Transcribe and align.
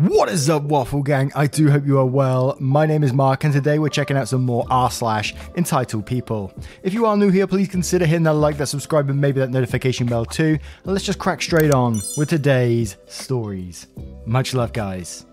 What 0.00 0.30
is 0.30 0.48
up, 0.48 0.62
Waffle 0.62 1.02
Gang? 1.02 1.30
I 1.34 1.46
do 1.46 1.68
hope 1.68 1.84
you 1.84 1.98
are 1.98 2.06
well. 2.06 2.56
My 2.58 2.86
name 2.86 3.04
is 3.04 3.12
Mark, 3.12 3.44
and 3.44 3.52
today 3.52 3.78
we're 3.78 3.90
checking 3.90 4.16
out 4.16 4.28
some 4.28 4.42
more 4.42 4.64
r 4.70 4.90
slash 4.90 5.34
entitled 5.56 6.06
people. 6.06 6.54
If 6.82 6.94
you 6.94 7.04
are 7.04 7.18
new 7.18 7.28
here, 7.28 7.46
please 7.46 7.68
consider 7.68 8.06
hitting 8.06 8.22
that 8.22 8.32
like, 8.32 8.56
that 8.56 8.68
subscribe, 8.68 9.10
and 9.10 9.20
maybe 9.20 9.40
that 9.40 9.50
notification 9.50 10.06
bell 10.06 10.24
too. 10.24 10.58
And 10.84 10.94
let's 10.94 11.04
just 11.04 11.18
crack 11.18 11.42
straight 11.42 11.74
on 11.74 12.00
with 12.16 12.30
today's 12.30 12.96
stories. 13.08 13.88
Much 14.24 14.54
love, 14.54 14.72
guys. 14.72 15.26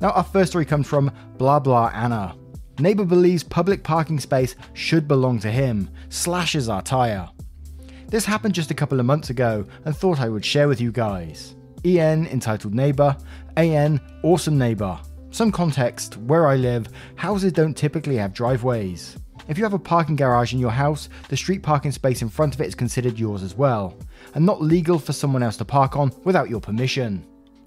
Now, 0.00 0.10
our 0.10 0.24
first 0.24 0.50
story 0.50 0.64
comes 0.64 0.88
from 0.88 1.12
Blah 1.38 1.60
Blah 1.60 1.92
Anna. 1.94 2.34
Neighbor 2.80 3.04
believes 3.04 3.44
public 3.44 3.84
parking 3.84 4.18
space 4.18 4.56
should 4.72 5.06
belong 5.06 5.38
to 5.38 5.50
him, 5.52 5.88
slashes 6.08 6.68
our 6.68 6.82
tire. 6.82 7.28
This 8.12 8.26
happened 8.26 8.54
just 8.54 8.70
a 8.70 8.74
couple 8.74 9.00
of 9.00 9.06
months 9.06 9.30
ago 9.30 9.64
and 9.86 9.96
thought 9.96 10.20
I 10.20 10.28
would 10.28 10.44
share 10.44 10.68
with 10.68 10.82
you 10.82 10.92
guys. 10.92 11.56
EN 11.82 12.26
entitled 12.26 12.74
neighbor, 12.74 13.16
AN 13.56 14.02
awesome 14.22 14.58
neighbor. 14.58 15.00
Some 15.30 15.50
context 15.50 16.18
where 16.18 16.46
I 16.46 16.56
live, 16.56 16.88
houses 17.16 17.52
don't 17.52 17.74
typically 17.74 18.18
have 18.18 18.34
driveways. 18.34 19.16
If 19.48 19.56
you 19.56 19.64
have 19.64 19.72
a 19.72 19.78
parking 19.78 20.16
garage 20.16 20.52
in 20.52 20.58
your 20.58 20.70
house, 20.70 21.08
the 21.30 21.38
street 21.38 21.62
parking 21.62 21.90
space 21.90 22.20
in 22.20 22.28
front 22.28 22.54
of 22.54 22.60
it 22.60 22.66
is 22.66 22.74
considered 22.74 23.18
yours 23.18 23.42
as 23.42 23.56
well, 23.56 23.96
and 24.34 24.44
not 24.44 24.60
legal 24.60 24.98
for 24.98 25.14
someone 25.14 25.42
else 25.42 25.56
to 25.56 25.64
park 25.64 25.96
on 25.96 26.12
without 26.22 26.50
your 26.50 26.60
permission. 26.60 27.26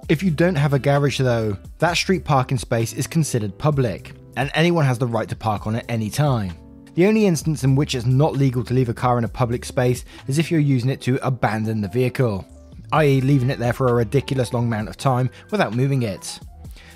If 0.09 0.21
you 0.21 0.29
don't 0.29 0.53
have 0.53 0.73
a 0.73 0.79
garage 0.79 1.17
though, 1.17 1.57
that 1.79 1.97
street 1.97 2.23
parking 2.23 2.59
space 2.59 2.93
is 2.93 3.07
considered 3.07 3.57
public, 3.57 4.13
and 4.37 4.51
anyone 4.53 4.85
has 4.85 4.99
the 4.99 5.07
right 5.07 5.27
to 5.27 5.35
park 5.35 5.65
on 5.65 5.77
at 5.77 5.85
any 5.89 6.11
time. 6.11 6.53
The 6.95 7.07
only 7.07 7.25
instance 7.25 7.65
in 7.65 7.75
which 7.75 7.93
it's 7.93 8.05
not 8.05 8.37
legal 8.37 8.63
to 8.63 8.73
leave 8.73 8.87
a 8.87 8.93
car 8.93 9.17
in 9.17 9.25
a 9.25 9.29
public 9.29 9.65
space 9.65 10.05
is 10.27 10.39
if 10.39 10.49
you're 10.49 10.61
using 10.61 10.89
it 10.89 11.01
to 11.01 11.19
abandon 11.27 11.81
the 11.81 11.89
vehicle, 11.89 12.45
i.e., 12.93 13.19
leaving 13.19 13.49
it 13.49 13.59
there 13.59 13.73
for 13.73 13.89
a 13.89 13.93
ridiculous 13.93 14.53
long 14.53 14.67
amount 14.67 14.87
of 14.87 14.95
time 14.95 15.29
without 15.51 15.75
moving 15.75 16.03
it. 16.03 16.39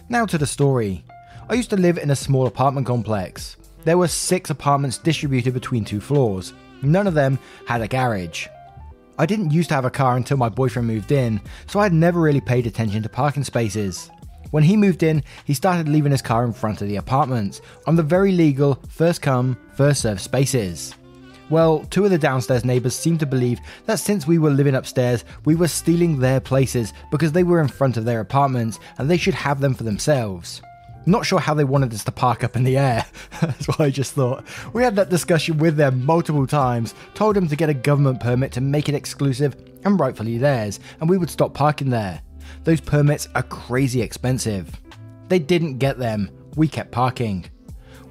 Now 0.08 0.25
to 0.25 0.38
the 0.38 0.47
story. 0.47 1.03
I 1.50 1.55
used 1.55 1.70
to 1.72 1.77
live 1.77 1.97
in 1.97 2.11
a 2.11 2.16
small 2.16 2.47
apartment 2.47 2.88
complex. 2.88 3.58
There 3.83 3.97
were 3.97 4.08
six 4.08 4.50
apartments 4.50 4.97
distributed 4.97 5.53
between 5.53 5.83
two 5.83 6.00
floors. 6.00 6.53
None 6.81 7.05
of 7.05 7.14
them 7.14 7.38
had 7.66 7.81
a 7.81 7.88
garage. 7.88 8.47
I 9.17 9.25
didn't 9.25 9.52
used 9.52 9.67
to 9.70 9.75
have 9.75 9.83
a 9.83 9.89
car 9.89 10.16
until 10.16 10.38
my 10.38 10.47
boyfriend 10.47 10.88
moved 10.88 11.11
in, 11.11 11.42
so 11.67 11.77
I 11.77 11.83
had 11.83 11.94
never 11.94 12.22
really 12.22 12.39
paid 12.39 12.67
attention 12.67 13.03
to 13.03 13.09
parking 13.09 13.44
spaces. 13.44 14.09
When 14.52 14.64
he 14.64 14.75
moved 14.75 15.03
in, 15.03 15.23
he 15.45 15.53
started 15.53 15.88
leaving 15.88 16.11
his 16.11 16.22
car 16.22 16.44
in 16.44 16.53
front 16.53 16.81
of 16.81 16.88
the 16.88 16.95
apartments 16.95 17.61
on 17.86 17.95
the 17.95 18.03
very 18.03 18.31
legal 18.31 18.80
first 18.89 19.22
come, 19.22 19.58
first 19.75 20.02
served 20.02 20.22
spaces. 20.22 20.95
Well, 21.50 21.86
two 21.89 22.05
of 22.05 22.11
the 22.11 22.17
downstairs 22.17 22.64
neighbours 22.64 22.95
seemed 22.95 23.20
to 23.22 23.25
believe 23.25 23.59
that 23.86 24.00
since 24.00 24.27
we 24.27 24.38
were 24.38 24.52
living 24.52 24.75
upstairs, 24.75 25.25
we 25.45 25.55
were 25.55 25.67
stealing 25.67 26.20
their 26.20 26.39
places 26.39 26.94
because 27.09 27.31
they 27.31 27.44
were 27.44 27.59
in 27.61 27.67
front 27.67 27.97
of 27.97 28.05
their 28.05 28.20
apartments 28.20 28.80
and 28.97 29.09
they 29.09 29.17
should 29.17 29.33
have 29.33 29.59
them 29.59 29.73
for 29.73 29.83
themselves. 29.83 30.61
Not 31.05 31.26
sure 31.26 31.39
how 31.39 31.55
they 31.55 31.64
wanted 31.64 31.93
us 31.93 32.04
to 32.04 32.11
park 32.11 32.43
up 32.43 32.55
in 32.55 32.64
the 32.64 32.77
air. 32.77 33.05
That's 33.42 33.67
what 33.67 33.80
I 33.80 33.89
just 33.89 34.14
thought. 34.14 34.45
We 34.73 34.83
had 34.83 34.95
that 34.98 35.09
discussion 35.09 35.58
with 35.58 35.76
them 35.76 36.05
multiple 36.05 36.45
times, 36.45 36.93
told 37.15 37.36
them 37.36 37.48
to 37.48 37.55
get 37.55 37.70
a 37.70 37.73
government 37.73 38.20
permit 38.20 38.52
to 38.54 38.61
make 38.61 38.89
it 38.89 38.95
exclusive 38.95 39.55
and 39.86 39.99
rightfully 39.99 40.38
theirs, 40.38 40.80
and 40.99 41.09
we 41.09 41.17
would 41.17 41.30
stop 41.32 41.54
parking 41.54 41.89
there. 41.89 42.21
Those 42.64 42.81
permits 42.81 43.27
are 43.36 43.43
crazy 43.43 44.02
expensive. 44.02 44.70
They 45.27 45.39
didn't 45.39 45.77
get 45.77 45.97
them, 45.97 46.30
we 46.55 46.67
kept 46.67 46.92
parking. 46.92 47.49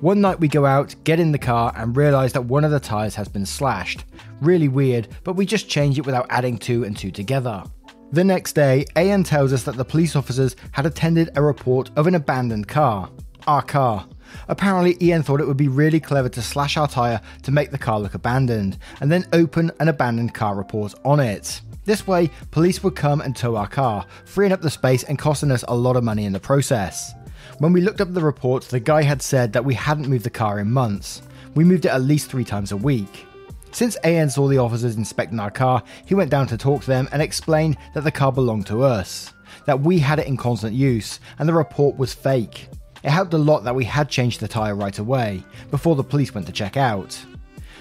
One 0.00 0.20
night 0.20 0.38
we 0.38 0.46
go 0.46 0.64
out, 0.64 0.94
get 1.02 1.18
in 1.18 1.32
the 1.32 1.38
car, 1.38 1.72
and 1.76 1.96
realise 1.96 2.32
that 2.32 2.44
one 2.44 2.64
of 2.64 2.70
the 2.70 2.78
tyres 2.78 3.16
has 3.16 3.26
been 3.28 3.44
slashed. 3.44 4.04
Really 4.40 4.68
weird, 4.68 5.08
but 5.24 5.32
we 5.32 5.44
just 5.44 5.68
change 5.68 5.98
it 5.98 6.06
without 6.06 6.26
adding 6.30 6.56
two 6.56 6.84
and 6.84 6.96
two 6.96 7.10
together. 7.10 7.64
The 8.12 8.24
next 8.24 8.54
day, 8.54 8.86
AN 8.94 9.24
tells 9.24 9.52
us 9.52 9.64
that 9.64 9.76
the 9.76 9.84
police 9.84 10.14
officers 10.14 10.56
had 10.70 10.86
attended 10.86 11.30
a 11.34 11.42
report 11.42 11.90
of 11.96 12.06
an 12.06 12.14
abandoned 12.14 12.68
car. 12.68 13.10
Our 13.46 13.62
car. 13.62 14.06
Apparently, 14.46 14.96
EN 15.00 15.22
thought 15.22 15.40
it 15.40 15.48
would 15.48 15.56
be 15.56 15.68
really 15.68 16.00
clever 16.00 16.28
to 16.28 16.42
slash 16.42 16.76
our 16.76 16.88
tyre 16.88 17.20
to 17.42 17.50
make 17.50 17.70
the 17.70 17.78
car 17.78 17.98
look 17.98 18.14
abandoned, 18.14 18.78
and 19.00 19.10
then 19.10 19.26
open 19.32 19.72
an 19.80 19.88
abandoned 19.88 20.32
car 20.32 20.54
report 20.54 20.94
on 21.04 21.18
it. 21.18 21.60
This 21.88 22.06
way, 22.06 22.30
police 22.50 22.84
would 22.84 22.94
come 22.94 23.22
and 23.22 23.34
tow 23.34 23.56
our 23.56 23.66
car, 23.66 24.04
freeing 24.26 24.52
up 24.52 24.60
the 24.60 24.68
space 24.68 25.04
and 25.04 25.18
costing 25.18 25.50
us 25.50 25.64
a 25.66 25.74
lot 25.74 25.96
of 25.96 26.04
money 26.04 26.26
in 26.26 26.34
the 26.34 26.38
process. 26.38 27.14
When 27.60 27.72
we 27.72 27.80
looked 27.80 28.02
up 28.02 28.12
the 28.12 28.20
report, 28.20 28.64
the 28.64 28.78
guy 28.78 29.02
had 29.02 29.22
said 29.22 29.54
that 29.54 29.64
we 29.64 29.72
hadn't 29.72 30.06
moved 30.06 30.26
the 30.26 30.28
car 30.28 30.58
in 30.58 30.70
months. 30.70 31.22
We 31.54 31.64
moved 31.64 31.86
it 31.86 31.88
at 31.88 32.02
least 32.02 32.28
three 32.28 32.44
times 32.44 32.72
a 32.72 32.76
week. 32.76 33.24
Since 33.72 33.96
AN 34.04 34.28
saw 34.28 34.48
the 34.48 34.58
officers 34.58 34.96
inspecting 34.96 35.40
our 35.40 35.50
car, 35.50 35.82
he 36.04 36.14
went 36.14 36.30
down 36.30 36.46
to 36.48 36.58
talk 36.58 36.82
to 36.82 36.86
them 36.86 37.08
and 37.10 37.22
explained 37.22 37.78
that 37.94 38.04
the 38.04 38.10
car 38.10 38.32
belonged 38.32 38.66
to 38.66 38.82
us, 38.82 39.32
that 39.64 39.80
we 39.80 39.98
had 39.98 40.18
it 40.18 40.26
in 40.26 40.36
constant 40.36 40.74
use, 40.74 41.20
and 41.38 41.48
the 41.48 41.54
report 41.54 41.96
was 41.96 42.12
fake. 42.12 42.68
It 43.02 43.08
helped 43.08 43.32
a 43.32 43.38
lot 43.38 43.64
that 43.64 43.74
we 43.74 43.86
had 43.86 44.10
changed 44.10 44.40
the 44.40 44.48
tyre 44.48 44.74
right 44.74 44.98
away, 44.98 45.42
before 45.70 45.96
the 45.96 46.04
police 46.04 46.34
went 46.34 46.46
to 46.48 46.52
check 46.52 46.76
out. 46.76 47.18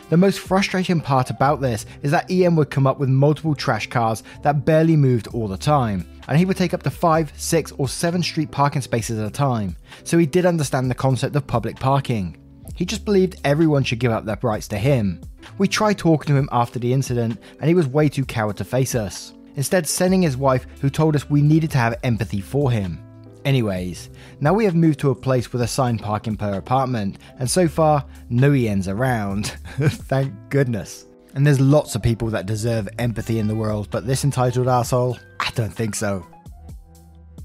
The 0.10 0.16
most 0.16 0.40
frustrating 0.40 1.02
part 1.02 1.30
about 1.30 1.60
this 1.60 1.86
is 2.02 2.12
that 2.12 2.32
EN 2.32 2.56
would 2.56 2.70
come 2.70 2.88
up 2.88 2.98
with 2.98 3.10
multiple 3.10 3.54
trash 3.54 3.88
cars 3.88 4.24
that 4.42 4.64
barely 4.64 4.96
moved 4.96 5.28
all 5.28 5.50
the 5.50 5.58
time, 5.58 6.08
and 6.30 6.38
he 6.38 6.46
would 6.46 6.56
take 6.56 6.74
up 6.74 6.82
to 6.84 6.90
5, 6.90 7.34
6, 7.36 7.72
or 7.74 7.90
7 7.90 8.24
street 8.24 8.50
parking 8.50 8.82
spaces 8.82 9.20
at 9.20 9.28
a 9.28 9.32
time, 9.32 9.76
so 10.06 10.18
he 10.18 10.26
did 10.26 10.46
understand 10.46 10.90
the 10.90 10.96
concept 10.96 11.36
of 11.36 11.46
public 11.46 11.76
parking. 11.76 12.38
He 12.74 12.86
just 12.86 13.04
believed 13.04 13.42
everyone 13.44 13.84
should 13.84 14.00
give 14.00 14.14
up 14.14 14.24
their 14.24 14.40
rights 14.42 14.70
to 14.70 14.78
him. 14.78 15.20
We 15.58 15.68
tried 15.68 15.98
talking 15.98 16.28
to 16.28 16.40
him 16.40 16.48
after 16.54 16.80
the 16.80 16.94
incident, 16.94 17.42
and 17.60 17.68
he 17.68 17.76
was 17.76 17.88
way 17.88 18.08
too 18.08 18.24
coward 18.24 18.56
to 18.58 18.64
face 18.64 18.96
us, 18.96 19.34
instead, 19.58 19.86
sending 19.88 20.22
his 20.22 20.38
wife, 20.38 20.68
who 20.80 20.90
told 20.90 21.18
us 21.18 21.30
we 21.30 21.42
needed 21.42 21.72
to 21.72 21.80
have 21.80 22.00
empathy 22.04 22.40
for 22.40 22.72
him. 22.72 23.04
Anyways, 23.46 24.10
now 24.40 24.54
we 24.54 24.66
have 24.66 24.76
moved 24.76 25.00
to 25.00 25.12
a 25.12 25.16
place 25.16 25.52
with 25.52 25.62
assigned 25.62 26.02
parking 26.02 26.36
per 26.36 26.54
apartment, 26.54 27.18
and 27.40 27.50
so 27.50 27.68
far, 27.68 28.06
no 28.30 28.52
ENs 28.52 28.88
around. 28.88 29.48
Thank 29.78 30.34
goodness. 30.50 31.06
And 31.34 31.46
there's 31.46 31.60
lots 31.60 31.96
of 31.96 32.02
people 32.02 32.30
that 32.30 32.46
deserve 32.46 32.90
empathy 33.00 33.40
in 33.40 33.48
the 33.48 33.56
world, 33.56 33.90
but 33.92 34.08
this 34.08 34.24
entitled 34.24 34.68
asshole, 34.68 35.18
I 35.40 35.52
don't 35.52 35.74
think 35.74 35.96
so. 35.96 36.26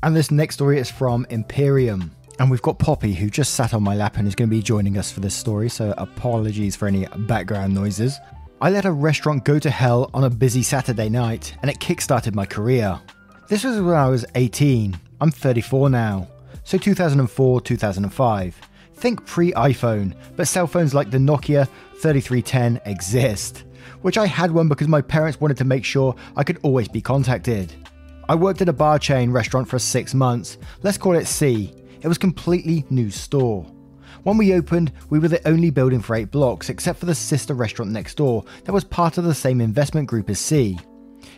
And 0.03 0.17
this 0.17 0.31
next 0.31 0.57
story 0.57 0.79
is 0.79 0.91
from 0.91 1.27
Imperium. 1.31 2.11
And 2.39 2.51
we've 2.51 2.63
got 2.63 2.79
Poppy, 2.79 3.13
who 3.13 3.31
just 3.31 3.55
sat 3.55 3.75
on 3.75 3.83
my 3.83 3.95
lap 3.95 4.17
and 4.17 4.27
is 4.27 4.35
going 4.35 4.49
to 4.49 4.57
be 4.57 4.63
joining 4.63 4.99
us 4.99 5.13
for 5.13 5.21
this 5.21 5.35
story, 5.35 5.69
so 5.69 5.95
apologies 5.99 6.75
for 6.75 6.89
any 6.89 7.07
background 7.29 7.75
noises. 7.75 8.19
I 8.61 8.71
let 8.71 8.85
a 8.85 8.93
restaurant 8.93 9.45
go 9.45 9.59
to 9.59 9.71
hell 9.71 10.11
on 10.15 10.25
a 10.25 10.31
busy 10.31 10.63
Saturday 10.63 11.09
night, 11.09 11.55
and 11.63 11.71
it 11.71 11.79
kickstarted 11.79 12.35
my 12.35 12.47
career. 12.47 13.01
This 13.49 13.65
was 13.65 13.81
when 13.81 13.95
I 13.95 14.09
was 14.09 14.25
18, 14.35 14.99
I'm 15.23 15.31
34 15.31 15.89
now. 15.89 16.27
So 16.65 16.77
2004, 16.77 17.61
2005. 17.61 18.61
Think 18.95 19.25
pre 19.25 19.53
iPhone, 19.53 20.17
but 20.35 20.49
cell 20.49 20.67
phones 20.67 20.95
like 20.95 21.13
the 21.13 21.19
Nokia 21.19 21.69
3310 21.99 22.81
exist. 22.87 23.63
Which 24.01 24.19
I 24.19 24.27
had 24.27 24.51
one 24.51 24.67
because 24.67 24.89
my 24.89 25.01
parents 25.01 25.41
wanted 25.41 25.59
to 25.59 25.65
make 25.65 25.85
sure 25.85 26.17
I 26.37 26.43
could 26.43 26.59
always 26.65 26.89
be 26.89 27.01
contacted. 27.01 27.73
I 28.29 28.35
worked 28.35 28.63
at 28.63 28.69
a 28.69 28.73
bar 28.73 28.99
chain 28.99 29.31
restaurant 29.31 29.69
for 29.69 29.79
six 29.79 30.13
months. 30.13 30.59
Let's 30.83 30.99
call 30.99 31.15
it 31.15 31.29
C. 31.29 31.73
It 32.01 32.09
was 32.09 32.19
completely 32.19 32.85
new 32.91 33.09
store. 33.09 33.65
When 34.25 34.37
we 34.37 34.55
opened, 34.55 34.91
we 35.09 35.21
were 35.21 35.29
the 35.29 35.47
only 35.49 35.71
building 35.71 36.01
for 36.01 36.17
eight 36.17 36.33
blocks, 36.33 36.69
except 36.69 36.99
for 36.99 37.07
the 37.07 37.15
sister 37.15 37.55
restaurant 37.55 37.93
next 37.93 38.17
door 38.17 38.45
that 38.65 38.73
was 38.73 38.83
part 38.83 39.19
of 39.19 39.25
the 39.25 39.35
same 39.35 39.61
investment 39.61 40.09
group 40.09 40.29
as 40.31 40.41
C. 40.41 40.81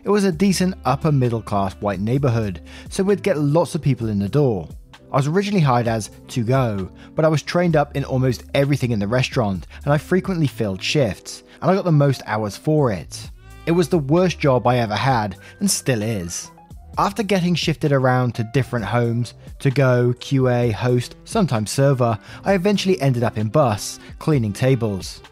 It 0.05 0.11
was 0.11 0.25
a 0.25 0.33
decent 0.33 0.75
upper 0.85 1.11
middle 1.11 1.41
class 1.41 1.73
white 1.77 1.99
neighbourhood, 1.99 2.61
so 2.91 3.03
we'd 3.03 3.23
get 3.23 3.39
lots 3.39 3.75
of 3.75 3.81
people 3.81 4.11
in 4.11 4.19
the 4.19 4.29
door. 4.29 4.69
I 5.11 5.17
was 5.17 5.29
originally 5.29 5.63
hired 5.63 5.89
as 5.89 6.11
to 6.29 6.45
go, 6.45 6.91
but 7.15 7.25
I 7.25 7.29
was 7.29 7.43
trained 7.43 7.75
up 7.75 7.97
in 7.97 8.05
almost 8.05 8.45
everything 8.53 8.91
in 8.91 8.99
the 8.99 9.09
restaurant, 9.09 9.67
and 9.85 9.95
I 9.95 9.97
frequently 9.97 10.47
filled 10.47 10.83
shifts, 10.83 11.43
and 11.63 11.71
I 11.71 11.75
got 11.75 11.87
the 11.87 11.93
most 11.93 12.21
hours 12.27 12.55
for 12.55 12.93
it. 12.93 13.31
It 13.65 13.73
was 13.73 13.89
the 13.89 13.99
worst 13.99 14.39
job 14.39 14.67
I 14.67 14.77
ever 14.79 14.95
had, 14.95 15.39
and 15.61 15.71
still 15.71 16.03
is. 16.03 16.51
After 16.99 17.23
getting 17.23 17.55
shifted 17.55 17.91
around 17.91 18.35
to 18.35 18.51
different 18.53 18.85
homes, 18.85 19.33
to 19.61 19.71
go, 19.71 20.13
QA, 20.19 20.71
host, 20.71 21.17
sometimes 21.25 21.71
server, 21.71 22.19
I 22.45 22.53
eventually 22.53 23.01
ended 23.01 23.23
up 23.23 23.39
in 23.39 23.49
bus, 23.49 23.99
cleaning 24.19 24.53
tables. 24.53 25.23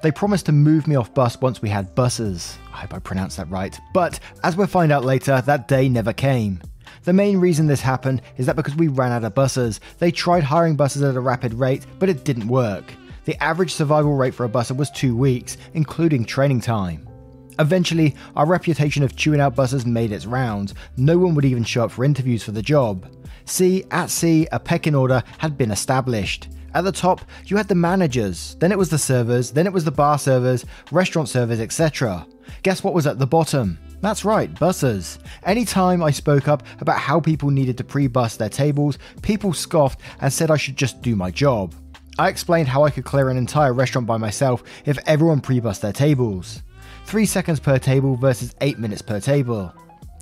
They 0.00 0.12
promised 0.12 0.46
to 0.46 0.52
move 0.52 0.86
me 0.86 0.94
off 0.94 1.12
bus 1.12 1.40
once 1.40 1.60
we 1.60 1.68
had 1.68 1.94
buses. 1.94 2.56
I 2.72 2.78
hope 2.78 2.94
I 2.94 3.00
pronounced 3.00 3.36
that 3.36 3.50
right. 3.50 3.78
But 3.92 4.20
as 4.44 4.56
we'll 4.56 4.68
find 4.68 4.92
out 4.92 5.04
later, 5.04 5.40
that 5.40 5.66
day 5.66 5.88
never 5.88 6.12
came. 6.12 6.60
The 7.02 7.12
main 7.12 7.38
reason 7.38 7.66
this 7.66 7.80
happened 7.80 8.22
is 8.36 8.46
that 8.46 8.56
because 8.56 8.76
we 8.76 8.88
ran 8.88 9.10
out 9.10 9.24
of 9.24 9.34
buses, 9.34 9.80
they 9.98 10.12
tried 10.12 10.44
hiring 10.44 10.76
buses 10.76 11.02
at 11.02 11.16
a 11.16 11.20
rapid 11.20 11.52
rate, 11.54 11.84
but 11.98 12.08
it 12.08 12.24
didn't 12.24 12.46
work. 12.46 12.94
The 13.24 13.42
average 13.42 13.74
survival 13.74 14.14
rate 14.14 14.34
for 14.34 14.44
a 14.46 14.48
busser 14.48 14.76
was 14.76 14.90
two 14.90 15.16
weeks, 15.16 15.56
including 15.74 16.24
training 16.24 16.60
time. 16.60 17.08
Eventually, 17.58 18.14
our 18.36 18.46
reputation 18.46 19.02
of 19.02 19.16
chewing 19.16 19.40
out 19.40 19.56
buses 19.56 19.84
made 19.84 20.12
its 20.12 20.26
rounds. 20.26 20.74
No 20.96 21.18
one 21.18 21.34
would 21.34 21.44
even 21.44 21.64
show 21.64 21.84
up 21.84 21.90
for 21.90 22.04
interviews 22.04 22.44
for 22.44 22.52
the 22.52 22.62
job. 22.62 23.06
See, 23.46 23.84
at 23.90 24.10
C, 24.10 24.46
a 24.52 24.60
pecking 24.60 24.94
order 24.94 25.24
had 25.38 25.58
been 25.58 25.72
established. 25.72 26.48
At 26.78 26.84
the 26.84 26.92
top, 26.92 27.22
you 27.46 27.56
had 27.56 27.66
the 27.66 27.74
managers, 27.74 28.54
then 28.60 28.70
it 28.70 28.78
was 28.78 28.88
the 28.88 28.98
servers, 28.98 29.50
then 29.50 29.66
it 29.66 29.72
was 29.72 29.82
the 29.82 29.90
bar 29.90 30.16
servers, 30.16 30.64
restaurant 30.92 31.28
servers, 31.28 31.58
etc. 31.58 32.24
Guess 32.62 32.84
what 32.84 32.94
was 32.94 33.04
at 33.04 33.18
the 33.18 33.26
bottom? 33.26 33.76
That's 34.00 34.24
right, 34.24 34.54
bussers. 34.54 35.18
Anytime 35.42 36.04
I 36.04 36.12
spoke 36.12 36.46
up 36.46 36.62
about 36.78 37.00
how 37.00 37.18
people 37.18 37.50
needed 37.50 37.76
to 37.78 37.82
pre 37.82 38.06
bus 38.06 38.36
their 38.36 38.48
tables, 38.48 38.96
people 39.22 39.52
scoffed 39.52 40.02
and 40.20 40.32
said 40.32 40.52
I 40.52 40.56
should 40.56 40.76
just 40.76 41.02
do 41.02 41.16
my 41.16 41.32
job. 41.32 41.74
I 42.16 42.28
explained 42.28 42.68
how 42.68 42.84
I 42.84 42.90
could 42.90 43.04
clear 43.04 43.28
an 43.28 43.36
entire 43.36 43.72
restaurant 43.72 44.06
by 44.06 44.16
myself 44.16 44.62
if 44.84 45.00
everyone 45.04 45.40
pre 45.40 45.58
bussed 45.58 45.82
their 45.82 45.92
tables. 45.92 46.62
3 47.06 47.26
seconds 47.26 47.58
per 47.58 47.80
table 47.80 48.14
versus 48.14 48.54
8 48.60 48.78
minutes 48.78 49.02
per 49.02 49.18
table. 49.18 49.74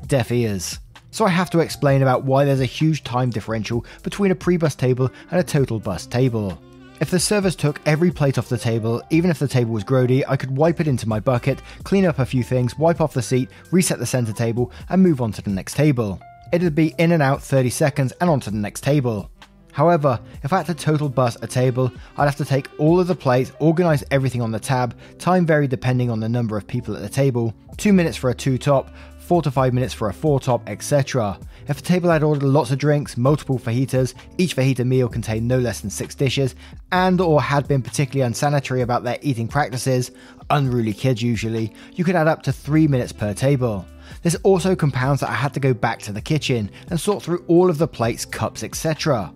Deaf 0.06 0.32
ears. 0.32 0.78
So 1.16 1.24
I 1.24 1.30
have 1.30 1.48
to 1.52 1.60
explain 1.60 2.02
about 2.02 2.24
why 2.24 2.44
there's 2.44 2.60
a 2.60 2.66
huge 2.66 3.02
time 3.02 3.30
differential 3.30 3.86
between 4.02 4.32
a 4.32 4.34
pre 4.34 4.58
bus 4.58 4.74
table 4.74 5.10
and 5.30 5.40
a 5.40 5.42
total 5.42 5.80
bus 5.80 6.04
table. 6.04 6.60
If 7.00 7.10
the 7.10 7.18
servers 7.18 7.56
took 7.56 7.80
every 7.86 8.10
plate 8.10 8.36
off 8.36 8.50
the 8.50 8.58
table, 8.58 9.02
even 9.08 9.30
if 9.30 9.38
the 9.38 9.48
table 9.48 9.72
was 9.72 9.82
grody, 9.82 10.24
I 10.28 10.36
could 10.36 10.54
wipe 10.54 10.78
it 10.78 10.86
into 10.86 11.08
my 11.08 11.18
bucket, 11.18 11.62
clean 11.84 12.04
up 12.04 12.18
a 12.18 12.26
few 12.26 12.42
things, 12.42 12.78
wipe 12.78 13.00
off 13.00 13.14
the 13.14 13.22
seat, 13.22 13.48
reset 13.70 13.98
the 13.98 14.04
center 14.04 14.34
table, 14.34 14.70
and 14.90 15.02
move 15.02 15.22
on 15.22 15.32
to 15.32 15.40
the 15.40 15.48
next 15.48 15.72
table. 15.72 16.20
It'd 16.52 16.74
be 16.74 16.94
in 16.98 17.12
and 17.12 17.22
out 17.22 17.42
30 17.42 17.70
seconds 17.70 18.12
and 18.20 18.28
on 18.28 18.40
to 18.40 18.50
the 18.50 18.58
next 18.58 18.82
table. 18.82 19.30
However, 19.72 20.20
if 20.42 20.52
I 20.52 20.58
had 20.58 20.66
to 20.66 20.74
total 20.74 21.08
bus 21.08 21.38
a 21.40 21.46
table, 21.46 21.92
I'd 22.18 22.24
have 22.24 22.36
to 22.36 22.44
take 22.44 22.68
all 22.78 23.00
of 23.00 23.06
the 23.06 23.14
plates, 23.14 23.52
organise 23.58 24.04
everything 24.10 24.42
on 24.42 24.50
the 24.50 24.60
tab, 24.60 24.94
time 25.18 25.46
varied 25.46 25.70
depending 25.70 26.10
on 26.10 26.20
the 26.20 26.28
number 26.28 26.58
of 26.58 26.66
people 26.66 26.94
at 26.94 27.00
the 27.00 27.08
table, 27.08 27.54
2 27.78 27.94
minutes 27.94 28.16
for 28.16 28.30
a 28.30 28.34
2 28.34 28.58
top, 28.58 28.90
4 29.26 29.42
to 29.42 29.50
5 29.50 29.74
minutes 29.74 29.92
for 29.92 30.08
a 30.08 30.14
4 30.14 30.38
top, 30.38 30.68
etc. 30.68 31.36
If 31.66 31.80
a 31.80 31.82
table 31.82 32.10
had 32.10 32.22
ordered 32.22 32.44
lots 32.44 32.70
of 32.70 32.78
drinks, 32.78 33.16
multiple 33.16 33.58
fajitas, 33.58 34.14
each 34.38 34.54
fajita 34.54 34.86
meal 34.86 35.08
contained 35.08 35.48
no 35.48 35.58
less 35.58 35.80
than 35.80 35.90
6 35.90 36.14
dishes, 36.14 36.54
and 36.92 37.20
or 37.20 37.42
had 37.42 37.66
been 37.66 37.82
particularly 37.82 38.24
unsanitary 38.24 38.82
about 38.82 39.02
their 39.02 39.18
eating 39.22 39.48
practices, 39.48 40.12
unruly 40.50 40.92
kids 40.92 41.20
usually, 41.20 41.74
you 41.94 42.04
could 42.04 42.14
add 42.14 42.28
up 42.28 42.42
to 42.42 42.52
3 42.52 42.86
minutes 42.86 43.10
per 43.10 43.34
table. 43.34 43.84
This 44.22 44.36
also 44.44 44.76
compounds 44.76 45.22
that 45.22 45.30
I 45.30 45.34
had 45.34 45.52
to 45.54 45.60
go 45.60 45.74
back 45.74 45.98
to 46.02 46.12
the 46.12 46.20
kitchen 46.20 46.70
and 46.90 47.00
sort 47.00 47.24
through 47.24 47.44
all 47.48 47.68
of 47.68 47.78
the 47.78 47.88
plates, 47.88 48.24
cups, 48.24 48.62
etc. 48.62 49.34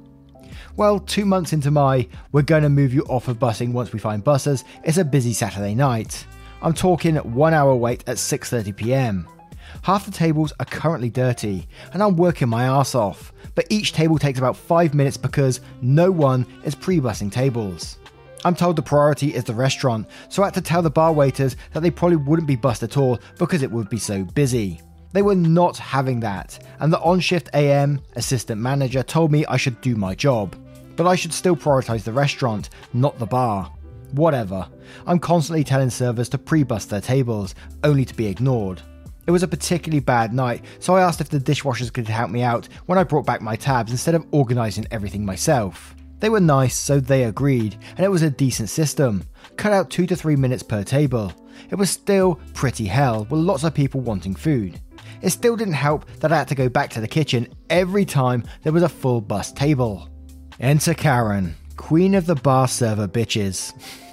Well, 0.77 1.01
two 1.01 1.25
months 1.25 1.53
into 1.53 1.73
my 1.73 2.07
we're 2.31 2.43
going 2.43 2.63
to 2.63 2.69
move 2.69 2.95
you 2.95 3.03
off 3.09 3.27
of 3.27 3.41
busing 3.41 3.73
once 3.73 3.93
we 3.93 3.99
find 3.99 4.23
buses, 4.23 4.63
it's 4.85 4.99
a 4.99 5.05
busy 5.05 5.33
Saturday 5.33 5.75
night. 5.75 6.25
I'm 6.63 6.75
talking 6.75 7.17
one 7.17 7.55
hour 7.55 7.75
wait 7.75 8.05
at 8.07 8.19
6.30pm. 8.19 9.27
Half 9.83 10.07
the 10.07 10.11
tables 10.11 10.53
are 10.61 10.67
currently 10.67 11.11
dirty, 11.11 11.67
and 11.93 12.03
I'm 12.03 12.17
working 12.17 12.49
my 12.49 12.65
ass 12.65 12.95
off, 12.95 13.33
but 13.55 13.67
each 13.71 13.93
table 13.93 14.19
takes 14.19 14.39
about 14.39 14.57
5 14.57 14.95
minutes 14.95 15.17
because 15.17 15.61
no 15.81 16.11
one 16.11 16.47
is 16.65 16.75
pre 16.75 17.01
bussing 17.01 17.31
tables. 17.31 17.99
I'm 18.45 18.55
told 18.55 18.77
the 18.77 18.83
priority 18.83 19.35
is 19.35 19.45
the 19.45 19.55
restaurant, 19.55 20.07
so 20.31 20.43
I 20.43 20.47
had 20.47 20.55
to 20.55 20.63
tell 20.63 20.81
the 20.81 20.91
bar 20.91 21.13
waiters 21.13 21.57
that 21.73 21.81
they 21.81 21.91
probably 21.91 22.17
wouldn't 22.17 22.49
be 22.49 22.57
bussed 22.57 22.83
at 22.83 22.97
all 22.97 23.19
because 23.39 23.63
it 23.63 23.71
would 23.71 23.91
be 23.91 23.99
so 23.99 24.25
busy. 24.25 24.81
They 25.13 25.23
were 25.23 25.35
not 25.35 25.77
having 25.77 26.21
that, 26.21 26.59
and 26.79 26.93
the 26.93 27.01
on 27.01 27.21
shift 27.21 27.51
AM 27.53 28.01
assistant 28.17 28.61
manager 28.61 29.03
told 29.03 29.33
me 29.33 29.45
I 29.47 29.57
should 29.57 29.81
do 29.81 29.97
my 29.97 30.15
job. 30.15 30.57
But 30.97 31.07
I 31.07 31.17
should 31.17 31.33
still 31.33 31.57
prioritise 31.57 32.05
the 32.05 32.13
restaurant, 32.13 32.71
not 32.93 33.19
the 33.19 33.27
bar. 33.27 33.73
Whatever. 34.13 34.67
I'm 35.07 35.19
constantly 35.19 35.65
telling 35.65 35.91
servers 35.91 36.29
to 36.31 36.39
pre 36.39 36.63
bus 36.63 36.85
their 36.85 37.01
tables, 37.01 37.55
only 37.85 38.05
to 38.05 38.15
be 38.15 38.27
ignored. 38.27 38.83
It 39.27 39.31
was 39.31 39.43
a 39.43 39.49
particularly 39.49 40.01
bad 40.01 40.33
night, 40.33 40.65
so 40.79 40.97
I 40.97 41.03
asked 41.03 41.21
if 41.21 41.29
the 41.29 41.39
dishwashers 41.39 41.93
could 41.93 42.09
help 42.09 42.31
me 42.31 42.43
out 42.43 42.69
when 42.87 42.99
I 42.99 43.05
brought 43.05 43.27
back 43.27 43.41
my 43.41 43.57
tabs 43.57 43.93
instead 43.93 44.15
of 44.15 44.27
organising 44.31 44.87
everything 44.91 45.25
myself. 45.25 45.95
They 46.21 46.29
were 46.29 46.41
nice, 46.41 46.77
so 46.77 47.01
they 47.01 47.25
agreed, 47.25 47.79
and 47.97 48.05
it 48.05 48.11
was 48.11 48.23
a 48.23 48.31
decent 48.31 48.69
system. 48.69 49.25
Cut 49.57 49.73
out 49.73 49.91
2 49.91 50.07
to 50.07 50.17
3 50.17 50.37
minutes 50.37 50.63
per 50.63 50.85
table. 50.85 51.33
It 51.71 51.77
was 51.77 51.91
still 51.91 52.41
pretty 52.55 52.87
hell, 52.87 53.27
with 53.31 53.41
lots 53.41 53.65
of 53.65 53.75
people 53.75 54.01
wanting 54.01 54.35
food. 54.35 54.81
It 55.23 55.31
still 55.31 55.57
didn't 55.57 55.75
help 55.75 56.07
that 56.21 56.33
I 56.33 56.39
had 56.39 56.49
to 56.49 56.55
go 56.55 56.69
back 56.69 56.91
to 56.91 57.01
the 57.01 57.09
kitchen 57.09 57.49
every 57.69 58.05
time 58.05 58.45
there 58.63 58.73
was 58.73 58.83
a 58.83 58.89
full 58.89 59.21
bus 59.21 59.53
table. 59.53 60.09
Enter 60.59 60.95
Karen, 60.95 61.55
queen 61.77 62.15
of 62.15 62.27
the 62.27 62.35
bar 62.35 62.69
server 62.69 63.09
bitches. 63.09 63.73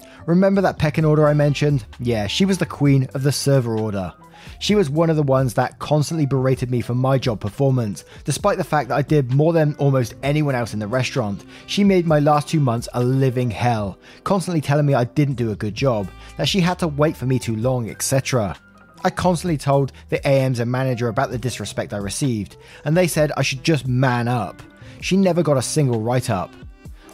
Remember 0.28 0.62
that 0.62 0.78
pecking 0.78 1.06
order 1.06 1.28
I 1.28 1.34
mentioned? 1.34 1.86
Yeah, 2.00 2.28
she 2.28 2.44
was 2.44 2.58
the 2.58 2.66
queen 2.66 3.08
of 3.14 3.24
the 3.24 3.32
server 3.32 3.78
order. 3.78 4.14
She 4.60 4.76
was 4.76 4.90
one 4.90 5.10
of 5.10 5.16
the 5.16 5.24
ones 5.24 5.54
that 5.54 5.80
constantly 5.80 6.26
berated 6.26 6.72
me 6.72 6.82
for 6.82 6.96
my 6.96 7.18
job 7.18 7.40
performance. 7.40 8.06
Despite 8.24 8.58
the 8.58 8.64
fact 8.64 8.90
that 8.90 8.98
I 8.98 9.02
did 9.02 9.34
more 9.34 9.54
than 9.54 9.76
almost 9.76 10.16
anyone 10.24 10.56
else 10.56 10.74
in 10.74 10.80
the 10.80 10.88
restaurant, 10.88 11.46
she 11.68 11.84
made 11.84 12.08
my 12.08 12.20
last 12.20 12.48
two 12.48 12.60
months 12.60 12.90
a 12.94 13.04
living 13.04 13.52
hell, 13.52 14.00
constantly 14.24 14.62
telling 14.62 14.86
me 14.86 14.94
I 14.94 15.04
didn't 15.04 15.36
do 15.36 15.52
a 15.52 15.56
good 15.56 15.76
job, 15.76 16.10
that 16.38 16.48
she 16.48 16.60
had 16.60 16.80
to 16.80 16.88
wait 16.88 17.16
for 17.16 17.26
me 17.26 17.40
too 17.40 17.56
long, 17.56 17.90
etc. 17.90 18.58
I 19.04 19.10
constantly 19.10 19.58
told 19.58 19.92
the 20.10 20.26
AMs 20.28 20.60
and 20.60 20.72
manager 20.72 21.08
about 21.08 21.30
the 21.30 21.38
disrespect 21.38 21.94
I 21.94 21.98
received, 21.98 22.58
and 22.84 22.98
they 22.98 23.08
said 23.08 23.32
I 23.38 23.44
should 23.44 23.64
just 23.64 23.88
man 23.88 24.28
up. 24.28 24.62
She 25.02 25.16
never 25.18 25.44
got 25.44 25.58
a 25.58 25.62
single 25.62 26.02
write 26.02 26.30
up. 26.30 26.52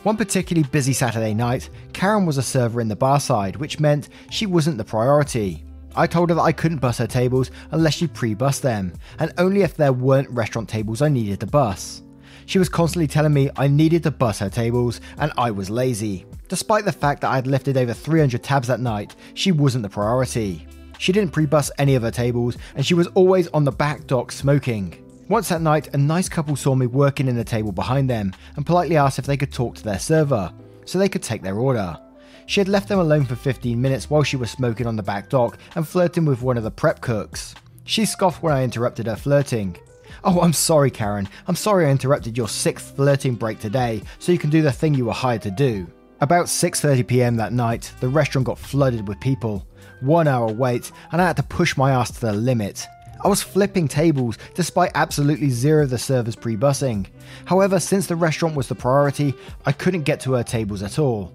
One 0.03 0.17
particularly 0.17 0.67
busy 0.69 0.93
Saturday 0.93 1.33
night, 1.33 1.69
Karen 1.93 2.25
was 2.25 2.37
a 2.37 2.43
server 2.43 2.81
in 2.81 2.87
the 2.87 2.95
bar 2.95 3.19
side, 3.19 3.55
which 3.57 3.79
meant 3.79 4.09
she 4.29 4.45
wasn't 4.45 4.77
the 4.77 4.83
priority. 4.83 5.63
I 5.95 6.07
told 6.07 6.29
her 6.29 6.35
that 6.35 6.41
I 6.41 6.51
couldn't 6.51 6.79
bus 6.79 6.97
her 6.97 7.07
tables 7.07 7.51
unless 7.71 7.93
she 7.93 8.07
pre 8.07 8.33
bus 8.33 8.59
them, 8.59 8.93
and 9.19 9.33
only 9.37 9.61
if 9.61 9.75
there 9.75 9.93
weren't 9.93 10.29
restaurant 10.29 10.69
tables 10.69 11.01
I 11.01 11.09
needed 11.09 11.39
to 11.41 11.47
bus. 11.47 12.01
She 12.45 12.59
was 12.59 12.69
constantly 12.69 13.07
telling 13.07 13.33
me 13.33 13.49
I 13.55 13.67
needed 13.67 14.03
to 14.03 14.11
bus 14.11 14.39
her 14.39 14.49
tables, 14.49 15.01
and 15.17 15.31
I 15.37 15.51
was 15.51 15.69
lazy. 15.69 16.25
Despite 16.49 16.85
the 16.85 16.91
fact 16.91 17.21
that 17.21 17.31
I 17.31 17.35
had 17.35 17.47
lifted 17.47 17.77
over 17.77 17.93
300 17.93 18.43
tabs 18.43 18.67
that 18.67 18.79
night, 18.79 19.15
she 19.33 19.51
wasn't 19.51 19.83
the 19.83 19.89
priority. 19.89 20.67
She 20.97 21.11
didn't 21.11 21.31
pre 21.31 21.45
bus 21.45 21.71
any 21.77 21.95
of 21.95 22.03
her 22.03 22.11
tables, 22.11 22.57
and 22.75 22.85
she 22.85 22.93
was 22.93 23.07
always 23.07 23.47
on 23.49 23.63
the 23.63 23.71
back 23.71 24.07
dock 24.07 24.31
smoking. 24.31 24.99
Once 25.29 25.49
that 25.49 25.61
night, 25.61 25.93
a 25.93 25.97
nice 25.97 26.27
couple 26.27 26.55
saw 26.55 26.75
me 26.75 26.85
working 26.85 27.27
in 27.27 27.35
the 27.35 27.43
table 27.43 27.71
behind 27.71 28.09
them 28.09 28.33
and 28.55 28.65
politely 28.65 28.97
asked 28.97 29.19
if 29.19 29.25
they 29.25 29.37
could 29.37 29.51
talk 29.51 29.75
to 29.75 29.83
their 29.83 29.99
server, 29.99 30.51
so 30.85 30.99
they 30.99 31.09
could 31.09 31.23
take 31.23 31.41
their 31.41 31.57
order. 31.57 31.97
She 32.45 32.59
had 32.59 32.67
left 32.67 32.89
them 32.89 32.99
alone 32.99 33.25
for 33.25 33.35
15 33.35 33.81
minutes 33.81 34.09
while 34.09 34.23
she 34.23 34.37
was 34.37 34.51
smoking 34.51 34.87
on 34.87 34.95
the 34.95 35.03
back 35.03 35.29
dock 35.29 35.57
and 35.75 35.87
flirting 35.87 36.25
with 36.25 36.41
one 36.41 36.57
of 36.57 36.63
the 36.63 36.71
prep 36.71 37.01
cooks. 37.01 37.55
She 37.85 38.05
scoffed 38.05 38.43
when 38.43 38.53
I 38.53 38.63
interrupted 38.63 39.07
her 39.07 39.15
flirting. 39.15 39.77
Oh, 40.23 40.41
I'm 40.41 40.53
sorry, 40.53 40.89
Karen. 40.91 41.27
I'm 41.47 41.55
sorry 41.55 41.85
I 41.85 41.91
interrupted 41.91 42.37
your 42.37 42.47
sixth 42.47 42.95
flirting 42.95 43.35
break 43.35 43.59
today, 43.59 44.01
so 44.19 44.31
you 44.31 44.37
can 44.37 44.49
do 44.49 44.61
the 44.61 44.71
thing 44.71 44.93
you 44.93 45.05
were 45.05 45.13
hired 45.13 45.41
to 45.41 45.51
do. 45.51 45.87
About 46.21 46.45
6:30 46.45 47.05
p.m. 47.05 47.35
that 47.35 47.51
night, 47.51 47.91
the 47.99 48.07
restaurant 48.07 48.47
got 48.47 48.57
flooded 48.57 49.07
with 49.07 49.19
people. 49.19 49.67
One 49.99 50.27
hour 50.27 50.51
wait, 50.51 50.91
and 51.11 51.21
I 51.21 51.27
had 51.27 51.37
to 51.37 51.43
push 51.43 51.75
my 51.75 51.91
ass 51.91 52.11
to 52.11 52.21
the 52.21 52.33
limit. 52.33 52.87
I 53.23 53.27
was 53.27 53.41
flipping 53.41 53.87
tables 53.87 54.37
despite 54.53 54.91
absolutely 54.95 55.49
zero 55.49 55.83
of 55.83 55.89
the 55.89 55.97
servers 55.97 56.35
pre 56.35 56.55
bussing. 56.55 57.07
However, 57.45 57.79
since 57.79 58.07
the 58.07 58.15
restaurant 58.15 58.55
was 58.55 58.67
the 58.67 58.75
priority, 58.75 59.33
I 59.65 59.71
couldn't 59.71 60.03
get 60.03 60.19
to 60.21 60.33
her 60.33 60.43
tables 60.43 60.83
at 60.83 60.99
all. 60.99 61.33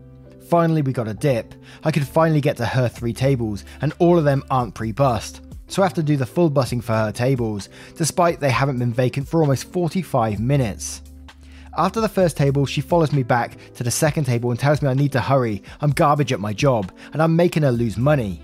Finally, 0.48 0.80
we 0.80 0.94
got 0.94 1.08
a 1.08 1.14
dip. 1.14 1.54
I 1.84 1.90
could 1.90 2.06
finally 2.06 2.40
get 2.40 2.56
to 2.56 2.64
her 2.64 2.88
three 2.88 3.12
tables, 3.12 3.64
and 3.82 3.92
all 3.98 4.16
of 4.16 4.24
them 4.24 4.42
aren't 4.50 4.74
pre 4.74 4.92
bussed. 4.92 5.42
So 5.66 5.82
I 5.82 5.84
have 5.84 5.94
to 5.94 6.02
do 6.02 6.16
the 6.16 6.24
full 6.24 6.50
bussing 6.50 6.82
for 6.82 6.94
her 6.94 7.12
tables, 7.12 7.68
despite 7.96 8.40
they 8.40 8.50
haven't 8.50 8.78
been 8.78 8.92
vacant 8.92 9.28
for 9.28 9.42
almost 9.42 9.70
45 9.70 10.40
minutes. 10.40 11.02
After 11.76 12.00
the 12.00 12.08
first 12.08 12.38
table, 12.38 12.64
she 12.64 12.80
follows 12.80 13.12
me 13.12 13.22
back 13.22 13.58
to 13.74 13.84
the 13.84 13.90
second 13.90 14.24
table 14.24 14.50
and 14.50 14.58
tells 14.58 14.80
me 14.80 14.88
I 14.88 14.94
need 14.94 15.12
to 15.12 15.20
hurry, 15.20 15.62
I'm 15.82 15.90
garbage 15.90 16.32
at 16.32 16.40
my 16.40 16.54
job, 16.54 16.92
and 17.12 17.22
I'm 17.22 17.36
making 17.36 17.62
her 17.62 17.70
lose 17.70 17.98
money. 17.98 18.40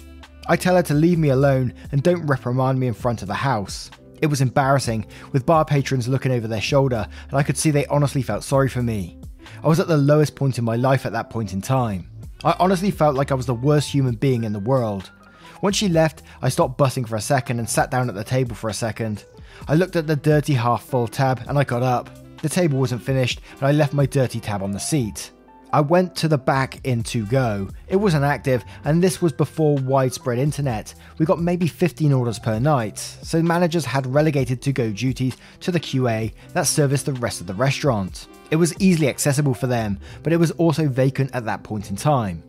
I 0.46 0.56
tell 0.56 0.76
her 0.76 0.82
to 0.82 0.94
leave 0.94 1.18
me 1.18 1.30
alone 1.30 1.72
and 1.90 2.02
don't 2.02 2.26
reprimand 2.26 2.78
me 2.78 2.86
in 2.86 2.94
front 2.94 3.22
of 3.22 3.28
the 3.28 3.34
house. 3.34 3.90
It 4.20 4.26
was 4.26 4.42
embarrassing, 4.42 5.06
with 5.32 5.46
bar 5.46 5.64
patrons 5.64 6.06
looking 6.06 6.32
over 6.32 6.46
their 6.46 6.60
shoulder, 6.60 7.08
and 7.30 7.38
I 7.38 7.42
could 7.42 7.56
see 7.56 7.70
they 7.70 7.86
honestly 7.86 8.20
felt 8.20 8.44
sorry 8.44 8.68
for 8.68 8.82
me. 8.82 9.18
I 9.62 9.68
was 9.68 9.80
at 9.80 9.88
the 9.88 9.96
lowest 9.96 10.34
point 10.34 10.58
in 10.58 10.64
my 10.64 10.76
life 10.76 11.06
at 11.06 11.12
that 11.12 11.30
point 11.30 11.52
in 11.52 11.60
time. 11.60 12.08
I 12.44 12.54
honestly 12.58 12.90
felt 12.90 13.16
like 13.16 13.30
I 13.30 13.34
was 13.34 13.46
the 13.46 13.54
worst 13.54 13.90
human 13.90 14.14
being 14.14 14.44
in 14.44 14.52
the 14.52 14.58
world. 14.58 15.10
Once 15.62 15.76
she 15.76 15.88
left, 15.88 16.22
I 16.42 16.50
stopped 16.50 16.78
bussing 16.78 17.08
for 17.08 17.16
a 17.16 17.20
second 17.20 17.58
and 17.58 17.68
sat 17.68 17.90
down 17.90 18.08
at 18.08 18.14
the 18.14 18.24
table 18.24 18.54
for 18.54 18.68
a 18.68 18.74
second. 18.74 19.24
I 19.66 19.74
looked 19.74 19.96
at 19.96 20.06
the 20.06 20.16
dirty 20.16 20.54
half 20.54 20.84
full 20.84 21.08
tab 21.08 21.42
and 21.48 21.58
I 21.58 21.64
got 21.64 21.82
up. 21.82 22.10
The 22.42 22.48
table 22.50 22.78
wasn't 22.78 23.02
finished, 23.02 23.40
and 23.52 23.62
I 23.62 23.72
left 23.72 23.94
my 23.94 24.04
dirty 24.04 24.40
tab 24.40 24.62
on 24.62 24.72
the 24.72 24.78
seat. 24.78 25.30
I 25.72 25.80
went 25.80 26.14
to 26.16 26.28
the 26.28 26.38
back 26.38 26.78
in 26.84 27.02
to 27.04 27.26
go. 27.26 27.68
It 27.88 27.96
wasn't 27.96 28.22
active, 28.22 28.64
and 28.84 29.02
this 29.02 29.20
was 29.20 29.32
before 29.32 29.76
widespread 29.78 30.38
internet. 30.38 30.94
We 31.18 31.26
got 31.26 31.40
maybe 31.40 31.66
15 31.66 32.12
orders 32.12 32.38
per 32.38 32.60
night, 32.60 32.98
so 32.98 33.42
managers 33.42 33.84
had 33.84 34.06
relegated 34.06 34.62
to 34.62 34.72
go 34.72 34.92
duties 34.92 35.36
to 35.60 35.72
the 35.72 35.80
QA 35.80 36.32
that 36.52 36.68
serviced 36.68 37.06
the 37.06 37.14
rest 37.14 37.40
of 37.40 37.48
the 37.48 37.54
restaurant. 37.54 38.28
It 38.54 38.58
was 38.58 38.72
easily 38.80 39.08
accessible 39.08 39.52
for 39.52 39.66
them, 39.66 39.98
but 40.22 40.32
it 40.32 40.36
was 40.36 40.52
also 40.52 40.86
vacant 40.86 41.34
at 41.34 41.44
that 41.44 41.64
point 41.64 41.90
in 41.90 41.96
time. 41.96 42.40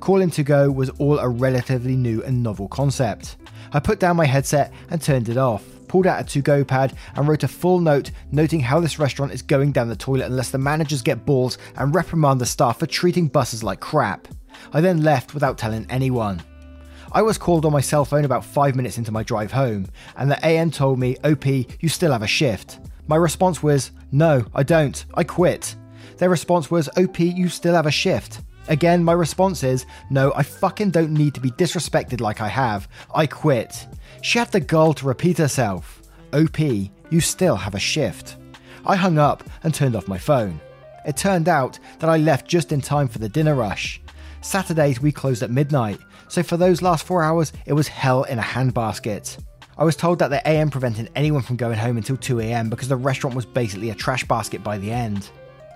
Calling 0.00 0.28
to 0.32 0.42
go 0.42 0.68
was 0.68 0.90
all 0.98 1.20
a 1.20 1.28
relatively 1.28 1.94
new 1.94 2.20
and 2.24 2.42
novel 2.42 2.66
concept. 2.66 3.36
I 3.72 3.78
put 3.78 4.00
down 4.00 4.16
my 4.16 4.26
headset 4.26 4.72
and 4.90 5.00
turned 5.00 5.28
it 5.28 5.36
off 5.36 5.64
pulled 5.86 6.08
out 6.08 6.20
a 6.20 6.24
to 6.24 6.40
go 6.40 6.64
pad, 6.64 6.94
and 7.14 7.28
wrote 7.28 7.44
a 7.44 7.48
full 7.48 7.78
note 7.78 8.10
noting 8.32 8.58
how 8.58 8.80
this 8.80 8.98
restaurant 8.98 9.30
is 9.30 9.42
going 9.42 9.70
down 9.70 9.88
the 9.88 9.94
toilet 9.94 10.26
unless 10.26 10.50
the 10.50 10.58
managers 10.58 11.00
get 11.02 11.24
balls 11.24 11.58
and 11.76 11.94
reprimand 11.94 12.40
the 12.40 12.46
staff 12.46 12.80
for 12.80 12.86
treating 12.86 13.28
buses 13.28 13.62
like 13.62 13.78
crap. 13.78 14.26
I 14.72 14.80
then 14.80 15.04
left 15.04 15.32
without 15.32 15.58
telling 15.58 15.86
anyone. 15.90 16.42
I 17.12 17.22
was 17.22 17.38
called 17.38 17.64
on 17.66 17.72
my 17.72 17.82
cell 17.82 18.04
phone 18.04 18.24
about 18.24 18.44
five 18.44 18.74
minutes 18.74 18.98
into 18.98 19.12
my 19.12 19.22
drive 19.22 19.52
home, 19.52 19.86
and 20.16 20.28
the 20.28 20.44
AM 20.44 20.72
told 20.72 20.98
me, 20.98 21.18
OP, 21.22 21.46
you 21.46 21.88
still 21.88 22.10
have 22.10 22.22
a 22.22 22.26
shift. 22.26 22.80
My 23.06 23.16
response 23.16 23.62
was, 23.62 23.90
No, 24.10 24.44
I 24.54 24.62
don't. 24.62 25.04
I 25.14 25.24
quit. 25.24 25.74
Their 26.18 26.30
response 26.30 26.70
was, 26.70 26.88
OP, 26.96 27.18
you 27.18 27.48
still 27.48 27.74
have 27.74 27.86
a 27.86 27.90
shift. 27.90 28.40
Again, 28.68 29.02
my 29.02 29.12
response 29.12 29.62
is, 29.64 29.86
No, 30.10 30.32
I 30.36 30.42
fucking 30.42 30.90
don't 30.90 31.12
need 31.12 31.34
to 31.34 31.40
be 31.40 31.50
disrespected 31.50 32.20
like 32.20 32.40
I 32.40 32.48
have. 32.48 32.88
I 33.14 33.26
quit. 33.26 33.86
She 34.22 34.38
had 34.38 34.52
the 34.52 34.60
gall 34.60 34.94
to 34.94 35.06
repeat 35.06 35.38
herself 35.38 36.02
OP, 36.32 36.58
you 36.60 37.20
still 37.20 37.56
have 37.56 37.74
a 37.74 37.78
shift. 37.78 38.36
I 38.86 38.96
hung 38.96 39.18
up 39.18 39.44
and 39.62 39.74
turned 39.74 39.94
off 39.94 40.08
my 40.08 40.18
phone. 40.18 40.60
It 41.04 41.16
turned 41.16 41.48
out 41.48 41.78
that 41.98 42.08
I 42.08 42.16
left 42.16 42.48
just 42.48 42.72
in 42.72 42.80
time 42.80 43.08
for 43.08 43.18
the 43.18 43.28
dinner 43.28 43.54
rush. 43.54 44.00
Saturdays 44.40 45.00
we 45.00 45.12
closed 45.12 45.42
at 45.42 45.50
midnight, 45.50 45.98
so 46.28 46.42
for 46.42 46.56
those 46.56 46.82
last 46.82 47.04
four 47.04 47.22
hours 47.22 47.52
it 47.66 47.74
was 47.74 47.88
hell 47.88 48.24
in 48.24 48.38
a 48.38 48.42
handbasket. 48.42 49.38
I 49.78 49.84
was 49.84 49.96
told 49.96 50.18
that 50.18 50.28
the 50.28 50.46
AM 50.46 50.70
prevented 50.70 51.10
anyone 51.14 51.40
from 51.40 51.56
going 51.56 51.78
home 51.78 51.96
until 51.96 52.18
2am 52.18 52.68
because 52.68 52.88
the 52.88 52.96
restaurant 52.96 53.34
was 53.34 53.46
basically 53.46 53.88
a 53.88 53.94
trash 53.94 54.22
basket 54.24 54.62
by 54.62 54.76
the 54.76 54.90
end. 54.90 55.30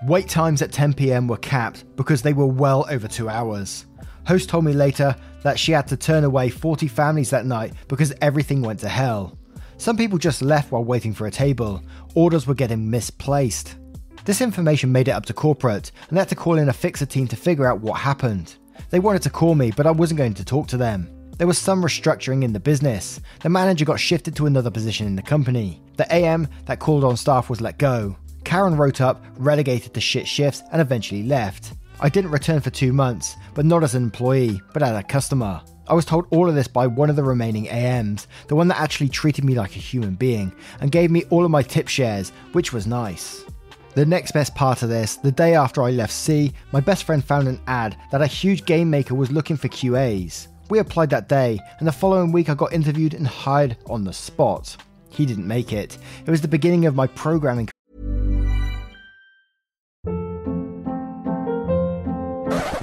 Wait 0.05 0.29
times 0.29 0.61
at 0.61 0.71
10pm 0.71 1.27
were 1.27 1.37
capped 1.37 1.83
because 1.95 2.21
they 2.21 2.33
were 2.33 2.45
well 2.45 2.85
over 2.91 3.07
two 3.07 3.27
hours. 3.27 3.87
Host 4.27 4.49
told 4.49 4.65
me 4.65 4.73
later 4.73 5.15
that 5.41 5.57
she 5.57 5.71
had 5.71 5.87
to 5.87 5.97
turn 5.97 6.25
away 6.25 6.49
40 6.49 6.87
families 6.87 7.31
that 7.31 7.47
night 7.47 7.73
because 7.87 8.13
everything 8.21 8.61
went 8.61 8.79
to 8.81 8.89
hell. 8.89 9.35
Some 9.77 9.97
people 9.97 10.19
just 10.19 10.43
left 10.43 10.71
while 10.71 10.83
waiting 10.83 11.13
for 11.13 11.25
a 11.25 11.31
table, 11.31 11.81
orders 12.13 12.45
were 12.45 12.53
getting 12.53 12.89
misplaced. 12.89 13.77
This 14.25 14.41
information 14.41 14.91
made 14.91 15.07
it 15.07 15.11
up 15.11 15.25
to 15.27 15.33
corporate, 15.33 15.91
and 16.09 16.17
they 16.17 16.21
had 16.21 16.29
to 16.29 16.35
call 16.35 16.57
in 16.57 16.69
a 16.69 16.73
fixer 16.73 17.05
team 17.05 17.27
to 17.29 17.35
figure 17.35 17.65
out 17.65 17.79
what 17.79 17.99
happened. 17.99 18.57
They 18.89 18.99
wanted 18.99 19.21
to 19.23 19.29
call 19.29 19.55
me, 19.55 19.71
but 19.71 19.87
I 19.87 19.91
wasn't 19.91 20.17
going 20.17 20.33
to 20.35 20.45
talk 20.45 20.67
to 20.67 20.77
them. 20.77 21.09
There 21.37 21.45
was 21.45 21.59
some 21.59 21.83
restructuring 21.83 22.43
in 22.43 22.51
the 22.51 22.59
business. 22.59 23.21
The 23.41 23.49
manager 23.49 23.85
got 23.85 23.99
shifted 23.99 24.35
to 24.37 24.47
another 24.47 24.71
position 24.71 25.05
in 25.05 25.15
the 25.15 25.21
company. 25.21 25.79
The 25.95 26.11
AM 26.11 26.47
that 26.65 26.79
called 26.79 27.03
on 27.03 27.15
staff 27.15 27.47
was 27.47 27.61
let 27.61 27.77
go. 27.77 28.15
Karen 28.43 28.75
wrote 28.75 29.01
up, 29.01 29.23
relegated 29.37 29.93
to 29.93 30.01
shit 30.01 30.27
shifts, 30.27 30.63
and 30.71 30.81
eventually 30.81 31.21
left. 31.21 31.73
I 31.99 32.09
didn't 32.09 32.31
return 32.31 32.59
for 32.59 32.71
two 32.71 32.91
months, 32.91 33.35
but 33.53 33.65
not 33.65 33.83
as 33.83 33.93
an 33.93 34.01
employee, 34.01 34.59
but 34.73 34.81
as 34.81 34.97
a 34.97 35.03
customer. 35.03 35.61
I 35.87 35.93
was 35.93 36.05
told 36.05 36.25
all 36.31 36.49
of 36.49 36.55
this 36.55 36.67
by 36.67 36.87
one 36.87 37.11
of 37.11 37.15
the 37.15 37.23
remaining 37.23 37.69
AMs, 37.69 38.27
the 38.47 38.55
one 38.55 38.67
that 38.69 38.79
actually 38.79 39.09
treated 39.09 39.45
me 39.45 39.53
like 39.53 39.75
a 39.75 39.79
human 39.79 40.15
being, 40.15 40.51
and 40.81 40.91
gave 40.91 41.11
me 41.11 41.25
all 41.29 41.45
of 41.45 41.51
my 41.51 41.61
tip 41.61 41.87
shares, 41.87 42.31
which 42.53 42.73
was 42.73 42.87
nice. 42.87 43.45
The 43.93 44.07
next 44.07 44.31
best 44.31 44.55
part 44.55 44.81
of 44.81 44.89
this, 44.89 45.17
the 45.17 45.31
day 45.31 45.53
after 45.53 45.83
I 45.83 45.91
left 45.91 46.13
C, 46.13 46.53
my 46.71 46.79
best 46.79 47.03
friend 47.03 47.23
found 47.23 47.47
an 47.47 47.59
ad 47.67 47.95
that 48.11 48.23
a 48.23 48.27
huge 48.27 48.65
game 48.65 48.89
maker 48.89 49.13
was 49.13 49.31
looking 49.31 49.55
for 49.57 49.67
QAs. 49.67 50.47
We 50.69 50.79
applied 50.79 51.09
that 51.11 51.29
day, 51.29 51.59
and 51.79 51.87
the 51.87 51.91
following 51.93 52.31
week 52.31 52.49
I 52.49 52.53
got 52.53 52.73
interviewed 52.73 53.13
and 53.13 53.25
hired 53.25 53.77
on 53.85 54.03
the 54.03 54.13
spot. 54.13 54.75
He 55.09 55.25
didn't 55.25 55.47
make 55.47 55.71
it. 55.71 55.97
It 56.25 56.29
was 56.29 56.41
the 56.41 56.47
beginning 56.47 56.85
of 56.85 56.95
my 56.95 57.07
programming 57.07 57.69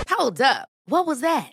Hold 0.08 0.40
up. 0.40 0.68
What 0.86 1.06
was 1.06 1.20
that? 1.20 1.52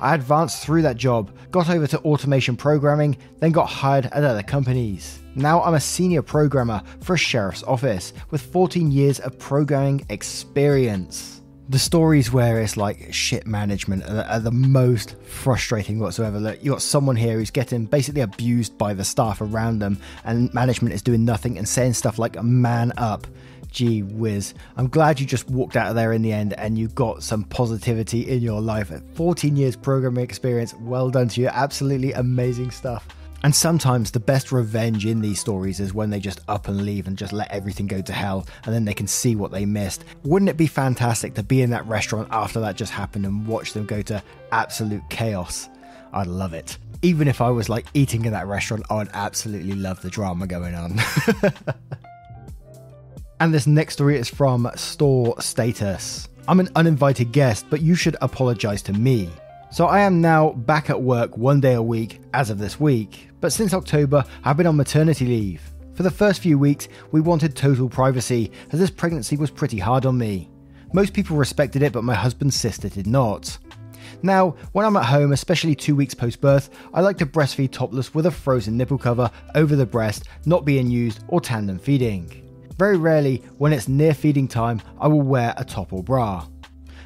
I 0.00 0.14
advanced 0.14 0.64
through 0.64 0.82
that 0.82 0.96
job, 0.96 1.36
got 1.50 1.70
over 1.70 1.86
to 1.86 1.98
automation 2.00 2.56
programming, 2.56 3.16
then 3.38 3.52
got 3.52 3.66
hired 3.66 4.06
at 4.06 4.24
other 4.24 4.42
companies. 4.42 5.20
Now 5.34 5.62
I'm 5.62 5.74
a 5.74 5.80
senior 5.80 6.22
programmer 6.22 6.82
for 7.00 7.14
a 7.14 7.18
sheriff's 7.18 7.62
office 7.64 8.12
with 8.30 8.42
14 8.42 8.90
years 8.90 9.20
of 9.20 9.38
programming 9.38 10.06
experience. 10.08 11.40
The 11.70 11.78
stories 11.78 12.30
where 12.30 12.60
it's 12.60 12.76
like 12.76 13.12
shit 13.12 13.46
management 13.46 14.04
are, 14.04 14.24
are 14.24 14.40
the 14.40 14.50
most 14.50 15.16
frustrating 15.22 15.98
whatsoever. 15.98 16.38
Look, 16.38 16.62
you 16.62 16.72
got 16.72 16.82
someone 16.82 17.16
here 17.16 17.38
who's 17.38 17.50
getting 17.50 17.86
basically 17.86 18.20
abused 18.20 18.76
by 18.76 18.92
the 18.92 19.04
staff 19.04 19.40
around 19.40 19.78
them, 19.78 19.98
and 20.24 20.52
management 20.52 20.94
is 20.94 21.00
doing 21.00 21.24
nothing 21.24 21.56
and 21.56 21.66
saying 21.66 21.94
stuff 21.94 22.18
like 22.18 22.40
"man 22.42 22.92
up." 22.98 23.26
Gee 23.74 24.02
whiz. 24.02 24.54
I'm 24.76 24.88
glad 24.88 25.20
you 25.20 25.26
just 25.26 25.50
walked 25.50 25.76
out 25.76 25.88
of 25.88 25.96
there 25.96 26.12
in 26.12 26.22
the 26.22 26.32
end 26.32 26.54
and 26.54 26.78
you 26.78 26.88
got 26.88 27.22
some 27.22 27.44
positivity 27.44 28.30
in 28.30 28.40
your 28.40 28.62
life. 28.62 28.92
14 29.14 29.56
years 29.56 29.76
programming 29.76 30.24
experience, 30.24 30.72
well 30.80 31.10
done 31.10 31.28
to 31.28 31.40
you. 31.40 31.48
Absolutely 31.48 32.12
amazing 32.12 32.70
stuff. 32.70 33.06
And 33.42 33.54
sometimes 33.54 34.10
the 34.10 34.20
best 34.20 34.52
revenge 34.52 35.04
in 35.04 35.20
these 35.20 35.38
stories 35.38 35.78
is 35.78 35.92
when 35.92 36.08
they 36.08 36.18
just 36.18 36.40
up 36.48 36.66
and 36.66 36.86
leave 36.86 37.06
and 37.06 37.18
just 37.18 37.34
let 37.34 37.50
everything 37.50 37.86
go 37.86 38.00
to 38.00 38.12
hell 38.12 38.46
and 38.64 38.74
then 38.74 38.86
they 38.86 38.94
can 38.94 39.06
see 39.06 39.36
what 39.36 39.50
they 39.50 39.66
missed. 39.66 40.04
Wouldn't 40.22 40.48
it 40.48 40.56
be 40.56 40.66
fantastic 40.66 41.34
to 41.34 41.42
be 41.42 41.60
in 41.60 41.68
that 41.70 41.86
restaurant 41.86 42.28
after 42.30 42.60
that 42.60 42.76
just 42.76 42.92
happened 42.92 43.26
and 43.26 43.46
watch 43.46 43.74
them 43.74 43.84
go 43.84 44.00
to 44.02 44.22
absolute 44.50 45.02
chaos? 45.10 45.68
I'd 46.14 46.26
love 46.28 46.54
it. 46.54 46.78
Even 47.02 47.28
if 47.28 47.42
I 47.42 47.50
was 47.50 47.68
like 47.68 47.84
eating 47.92 48.24
in 48.24 48.32
that 48.32 48.46
restaurant, 48.46 48.84
I 48.88 48.94
would 48.94 49.10
absolutely 49.12 49.74
love 49.74 50.00
the 50.00 50.08
drama 50.08 50.46
going 50.46 50.74
on. 50.74 50.98
And 53.40 53.52
this 53.52 53.66
next 53.66 53.94
story 53.94 54.16
is 54.16 54.28
from 54.28 54.70
Store 54.76 55.34
Status. 55.40 56.28
I'm 56.46 56.60
an 56.60 56.68
uninvited 56.76 57.32
guest, 57.32 57.66
but 57.68 57.82
you 57.82 57.96
should 57.96 58.16
apologize 58.22 58.80
to 58.82 58.92
me. 58.92 59.28
So 59.72 59.86
I 59.86 60.00
am 60.00 60.20
now 60.20 60.52
back 60.52 60.88
at 60.88 61.02
work 61.02 61.36
one 61.36 61.60
day 61.60 61.74
a 61.74 61.82
week 61.82 62.20
as 62.32 62.48
of 62.48 62.58
this 62.58 62.78
week, 62.78 63.28
but 63.40 63.52
since 63.52 63.74
October 63.74 64.24
I've 64.44 64.56
been 64.56 64.68
on 64.68 64.76
maternity 64.76 65.26
leave. 65.26 65.62
For 65.94 66.04
the 66.04 66.12
first 66.12 66.42
few 66.42 66.58
weeks, 66.58 66.86
we 67.10 67.20
wanted 67.20 67.56
total 67.56 67.88
privacy, 67.88 68.52
as 68.70 68.78
this 68.78 68.90
pregnancy 68.90 69.36
was 69.36 69.50
pretty 69.50 69.78
hard 69.78 70.06
on 70.06 70.16
me. 70.16 70.48
Most 70.92 71.12
people 71.12 71.36
respected 71.36 71.82
it, 71.82 71.92
but 71.92 72.04
my 72.04 72.14
husband's 72.14 72.54
sister 72.54 72.88
did 72.88 73.08
not. 73.08 73.58
Now, 74.22 74.50
when 74.72 74.86
I'm 74.86 74.96
at 74.96 75.06
home, 75.06 75.32
especially 75.32 75.74
two 75.74 75.96
weeks 75.96 76.14
post 76.14 76.40
birth, 76.40 76.70
I 76.92 77.00
like 77.00 77.18
to 77.18 77.26
breastfeed 77.26 77.72
topless 77.72 78.14
with 78.14 78.26
a 78.26 78.30
frozen 78.30 78.76
nipple 78.76 78.98
cover 78.98 79.28
over 79.56 79.74
the 79.74 79.86
breast, 79.86 80.28
not 80.46 80.64
being 80.64 80.88
used, 80.88 81.24
or 81.26 81.40
tandem 81.40 81.80
feeding. 81.80 82.43
Very 82.78 82.96
rarely, 82.96 83.42
when 83.58 83.72
it's 83.72 83.86
near 83.86 84.14
feeding 84.14 84.48
time, 84.48 84.82
I 85.00 85.06
will 85.06 85.22
wear 85.22 85.54
a 85.56 85.64
top 85.64 85.92
or 85.92 86.02
bra. 86.02 86.46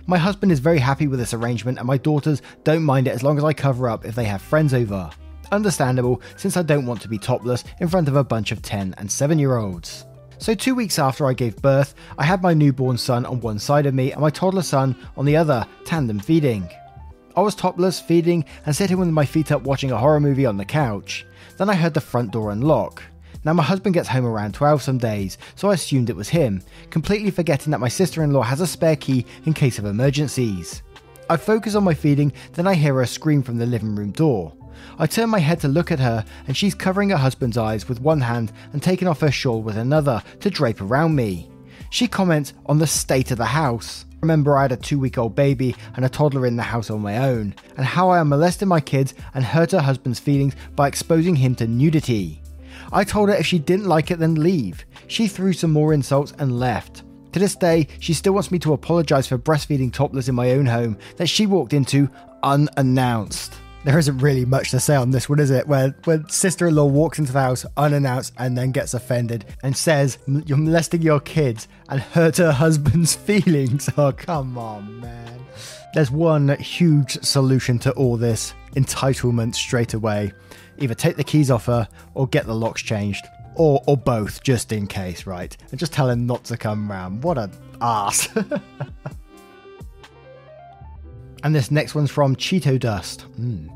My 0.07 0.17
husband 0.17 0.51
is 0.51 0.61
very 0.61 0.79
happy 0.79 1.07
with 1.07 1.19
this 1.19 1.35
arrangement, 1.35 1.77
and 1.77 1.87
my 1.87 1.99
daughters 1.99 2.41
don't 2.65 2.83
mind 2.83 3.07
it 3.07 3.15
as 3.15 3.23
long 3.23 3.37
as 3.37 3.45
I 3.45 3.53
cover 3.53 3.87
up 3.87 4.07
if 4.07 4.15
they 4.15 4.25
have 4.25 4.41
friends 4.41 4.73
over. 4.73 5.11
Understandable, 5.53 6.23
since 6.37 6.57
I 6.57 6.63
don't 6.63 6.87
want 6.87 7.03
to 7.03 7.09
be 7.09 7.19
topless 7.19 7.65
in 7.81 7.89
front 7.89 8.09
of 8.09 8.17
a 8.17 8.25
bunch 8.25 8.51
of 8.51 8.63
10 8.63 8.95
and 8.97 9.11
7 9.11 9.39
year 9.39 9.57
olds. 9.57 10.07
So, 10.39 10.55
two 10.55 10.75
weeks 10.75 10.99
after 10.99 11.27
I 11.27 11.35
gave 11.35 11.61
birth, 11.61 11.95
I 12.17 12.25
had 12.25 12.43
my 12.43 12.55
newborn 12.55 12.97
son 12.97 13.27
on 13.27 13.41
one 13.41 13.59
side 13.59 13.85
of 13.85 13.93
me 13.93 14.13
and 14.13 14.23
my 14.23 14.31
toddler 14.31 14.63
son 14.63 14.97
on 15.19 15.27
the 15.27 15.37
other, 15.37 15.67
tandem 15.85 16.19
feeding. 16.19 16.67
I 17.37 17.41
was 17.43 17.55
topless, 17.55 18.01
feeding, 18.01 18.47
and 18.65 18.75
sitting 18.75 18.99
with 18.99 19.09
my 19.09 19.27
feet 19.27 19.53
up 19.53 19.63
watching 19.63 19.93
a 19.93 19.99
horror 19.99 20.21
movie 20.21 20.47
on 20.47 20.57
the 20.57 20.65
couch. 20.65 21.27
Then 21.59 21.69
I 21.69 21.75
heard 21.75 21.93
the 21.93 22.01
front 22.01 22.31
door 22.31 22.53
unlock. 22.53 23.03
Now, 23.45 23.53
my 23.53 23.63
husband 23.63 23.95
gets 23.95 24.09
home 24.09 24.27
around 24.27 24.55
12 24.55 24.83
some 24.83 24.99
days, 24.99 25.39
so 25.55 25.71
I 25.71 25.75
assumed 25.75 26.11
it 26.11 26.17
was 26.17 26.29
him, 26.29 26.63
completely 26.91 27.31
forgetting 27.31 27.71
that 27.71 27.81
my 27.81 27.89
sister 27.89 28.23
in 28.23 28.33
law 28.33 28.43
has 28.43 28.61
a 28.61 28.67
spare 28.67 28.97
key 28.97 29.25
in 29.45 29.53
case 29.53 29.79
of 29.79 29.85
emergencies. 29.85 30.83
I 31.31 31.37
focus 31.37 31.75
on 31.75 31.85
my 31.85 31.95
feeding, 31.95 32.33
then 32.55 32.67
I 32.67 32.75
hear 32.75 32.95
her 32.95 33.07
scream 33.07 33.43
from 33.43 33.59
the 33.59 33.67
living 33.67 33.95
room 33.95 34.11
door. 34.13 34.55
I 34.99 35.07
turn 35.07 35.31
my 35.31 35.39
head 35.39 35.61
to 35.61 35.69
look 35.69 35.93
at 35.93 36.01
her, 36.01 36.25
and 36.47 36.57
she's 36.57 36.75
covering 36.75 37.11
her 37.11 37.17
husband's 37.17 37.59
eyes 37.59 37.89
with 37.89 38.01
one 38.01 38.21
hand 38.21 38.53
and 38.73 38.83
taking 38.83 39.07
off 39.07 39.21
her 39.21 39.31
shawl 39.31 39.63
with 39.63 39.77
another 39.77 40.23
to 40.41 40.51
drape 40.51 40.81
around 40.81 41.15
me. 41.15 41.49
She 41.91 42.09
comments 42.09 42.55
on 42.67 42.79
the 42.79 42.87
state 42.87 43.31
of 43.31 43.39
the 43.39 43.45
house. 43.45 44.05
Remember, 44.21 44.59
I 44.59 44.63
had 44.63 44.73
a 44.73 44.77
two 44.77 44.99
week 44.99 45.17
old 45.17 45.37
baby 45.37 45.77
and 45.95 46.05
a 46.05 46.09
toddler 46.09 46.47
in 46.47 46.57
the 46.57 46.63
house 46.63 46.91
on 46.91 47.01
my 47.01 47.19
own, 47.19 47.55
and 47.77 47.87
how 47.87 48.11
I 48.11 48.19
am 48.19 48.31
molesting 48.31 48.69
my 48.69 48.81
kids 48.81 49.15
and 49.35 49.45
hurt 49.45 49.71
her 49.71 49.81
husband's 49.81 50.19
feelings 50.19 50.55
by 50.75 50.89
exposing 50.89 51.37
him 51.37 51.55
to 51.57 51.67
nudity. 51.67 52.43
I 52.93 53.05
told 53.05 53.29
her 53.29 53.35
if 53.35 53.47
she 53.47 53.59
didn't 53.59 53.87
like 53.87 54.11
it, 54.11 54.19
then 54.19 54.35
leave. 54.37 54.85
She 55.07 55.29
threw 55.29 55.53
some 55.53 55.73
more 55.73 55.93
insults 55.93 56.33
and 56.39 56.59
left. 56.59 57.03
To 57.33 57.39
this 57.39 57.57
day, 57.57 57.89
she 58.01 58.15
still 58.15 58.33
wants 58.33 58.51
me 58.51 58.59
to 58.61 58.73
apologise 58.73 59.27
for 59.27 59.39
breastfeeding 59.39 59.93
topless 59.93 60.29
in 60.29 60.35
my 60.35 60.53
own 60.53 60.67
home 60.67 60.99
that 61.17 61.29
she 61.29 61.47
walked 61.47 61.73
into 61.73 62.09
unannounced. 62.43 63.55
There 63.85 63.99
isn't 63.99 64.19
really 64.19 64.45
much 64.45 64.71
to 64.73 64.81
say 64.81 64.97
on 64.97 65.11
this 65.11 65.29
one, 65.29 65.39
is 65.39 65.51
it? 65.51 65.67
Where 65.67 65.95
when 66.05 66.29
sister-in-law 66.29 66.87
walks 66.87 67.19
into 67.19 67.33
the 67.33 67.41
house 67.41 67.65
unannounced 67.77 68.35
and 68.37 68.59
then 68.59 68.73
gets 68.73 68.93
offended 68.93 69.45
and 69.63 69.77
says 69.77 70.19
you're 70.27 70.59
molesting 70.59 71.01
your 71.03 71.21
kids 71.21 71.69
and 71.89 72.01
hurt 72.01 72.39
her 72.39 72.53
husband's 72.53 73.15
feelings. 73.17 73.89
Oh 73.97 74.13
come 74.13 74.59
on, 74.59 75.01
man. 75.01 75.41
There's 75.95 76.11
one 76.11 76.49
huge 76.59 77.23
solution 77.23 77.79
to 77.81 77.93
all 77.93 78.17
this 78.17 78.53
entitlement 78.75 79.55
straight 79.55 79.95
away. 79.95 80.33
Either 80.79 80.95
take 80.95 81.17
the 81.17 81.25
keys 81.25 81.51
off 81.51 81.67
her 81.67 81.89
or 82.15 82.27
get 82.27 82.47
the 82.47 82.55
locks 82.55 82.83
changed. 82.83 83.25
Or, 83.55 83.83
or 83.89 83.97
both, 83.97 84.43
just 84.45 84.71
in 84.71 84.87
case, 84.87 85.27
right? 85.27 85.57
And 85.73 85.81
just 85.81 85.93
tell 85.93 86.09
him 86.09 86.27
not 86.27 86.45
to 86.45 86.57
come 86.57 86.89
round. 86.89 87.25
What 87.25 87.39
a 87.39 87.51
ass. 87.81 88.29
and 91.45 91.55
this 91.55 91.71
next 91.71 91.95
one's 91.95 92.11
from 92.11 92.37
Cheeto 92.37 92.79
Dust. 92.79 93.25
Mm. 93.41 93.71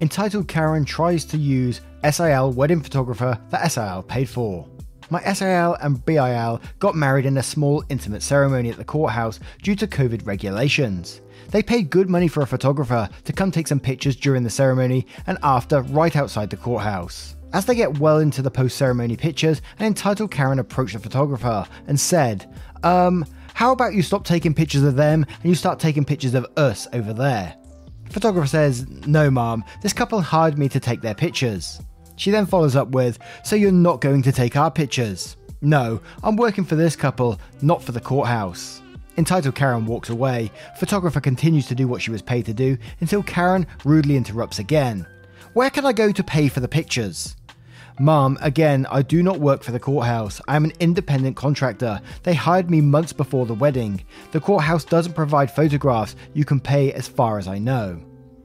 Entitled 0.00 0.48
Karen 0.48 0.84
tries 0.84 1.24
to 1.26 1.36
use 1.36 1.80
SIL 2.10 2.52
wedding 2.52 2.82
photographer 2.82 3.38
that 3.50 3.70
SIL 3.70 4.02
paid 4.02 4.28
for. 4.28 4.68
My 5.10 5.22
SIL 5.32 5.74
and 5.80 6.04
BIL 6.04 6.60
got 6.78 6.94
married 6.94 7.26
in 7.26 7.36
a 7.36 7.42
small, 7.42 7.84
intimate 7.88 8.22
ceremony 8.22 8.70
at 8.70 8.76
the 8.76 8.84
courthouse 8.84 9.38
due 9.62 9.76
to 9.76 9.86
COVID 9.86 10.26
regulations. 10.26 11.20
They 11.50 11.62
paid 11.62 11.90
good 11.90 12.08
money 12.08 12.26
for 12.26 12.42
a 12.42 12.46
photographer 12.46 13.08
to 13.24 13.32
come 13.32 13.50
take 13.50 13.68
some 13.68 13.80
pictures 13.80 14.16
during 14.16 14.42
the 14.42 14.50
ceremony 14.50 15.06
and 15.26 15.38
after, 15.42 15.82
right 15.82 16.16
outside 16.16 16.50
the 16.50 16.56
courthouse. 16.56 17.36
As 17.52 17.66
they 17.66 17.76
get 17.76 17.98
well 17.98 18.18
into 18.18 18.42
the 18.42 18.50
post 18.50 18.76
ceremony 18.76 19.16
pictures, 19.16 19.62
an 19.78 19.86
entitled 19.86 20.32
Karen 20.32 20.58
approached 20.58 20.94
the 20.94 20.98
photographer 20.98 21.66
and 21.86 22.00
said, 22.00 22.52
Um, 22.82 23.24
how 23.54 23.70
about 23.70 23.94
you 23.94 24.02
stop 24.02 24.24
taking 24.24 24.52
pictures 24.52 24.82
of 24.82 24.96
them 24.96 25.24
and 25.24 25.44
you 25.44 25.54
start 25.54 25.78
taking 25.78 26.04
pictures 26.04 26.34
of 26.34 26.44
us 26.56 26.88
over 26.92 27.12
there? 27.12 27.54
Photographer 28.10 28.48
says, 28.48 28.84
No, 29.06 29.30
ma'am, 29.30 29.62
this 29.80 29.92
couple 29.92 30.20
hired 30.20 30.58
me 30.58 30.68
to 30.68 30.80
take 30.80 31.00
their 31.00 31.14
pictures. 31.14 31.80
She 32.16 32.32
then 32.32 32.46
follows 32.46 32.74
up 32.74 32.88
with, 32.88 33.18
So 33.44 33.54
you're 33.54 33.70
not 33.70 34.00
going 34.00 34.22
to 34.22 34.32
take 34.32 34.56
our 34.56 34.72
pictures? 34.72 35.36
No, 35.62 36.00
I'm 36.24 36.36
working 36.36 36.64
for 36.64 36.74
this 36.74 36.96
couple, 36.96 37.40
not 37.62 37.80
for 37.80 37.92
the 37.92 38.00
courthouse. 38.00 38.82
Entitled 39.16 39.54
Karen 39.54 39.86
walks 39.86 40.10
away. 40.10 40.50
Photographer 40.76 41.20
continues 41.20 41.68
to 41.68 41.76
do 41.76 41.86
what 41.86 42.02
she 42.02 42.10
was 42.10 42.22
paid 42.22 42.46
to 42.46 42.52
do 42.52 42.76
until 43.00 43.22
Karen 43.22 43.68
rudely 43.84 44.16
interrupts 44.16 44.58
again. 44.58 45.06
Where 45.52 45.70
can 45.70 45.86
I 45.86 45.92
go 45.92 46.10
to 46.10 46.24
pay 46.24 46.48
for 46.48 46.58
the 46.58 46.66
pictures? 46.66 47.36
Mom, 48.00 48.36
again, 48.40 48.86
I 48.90 49.02
do 49.02 49.22
not 49.22 49.38
work 49.38 49.62
for 49.62 49.70
the 49.70 49.78
courthouse. 49.78 50.40
I 50.48 50.56
am 50.56 50.64
an 50.64 50.72
independent 50.80 51.36
contractor. 51.36 52.00
They 52.24 52.34
hired 52.34 52.68
me 52.68 52.80
months 52.80 53.12
before 53.12 53.46
the 53.46 53.54
wedding. 53.54 54.04
The 54.32 54.40
courthouse 54.40 54.84
doesn't 54.84 55.12
provide 55.12 55.50
photographs. 55.50 56.16
You 56.32 56.44
can 56.44 56.58
pay 56.58 56.92
as 56.92 57.06
far 57.06 57.38
as 57.38 57.46
I 57.46 57.58
know. 57.58 58.00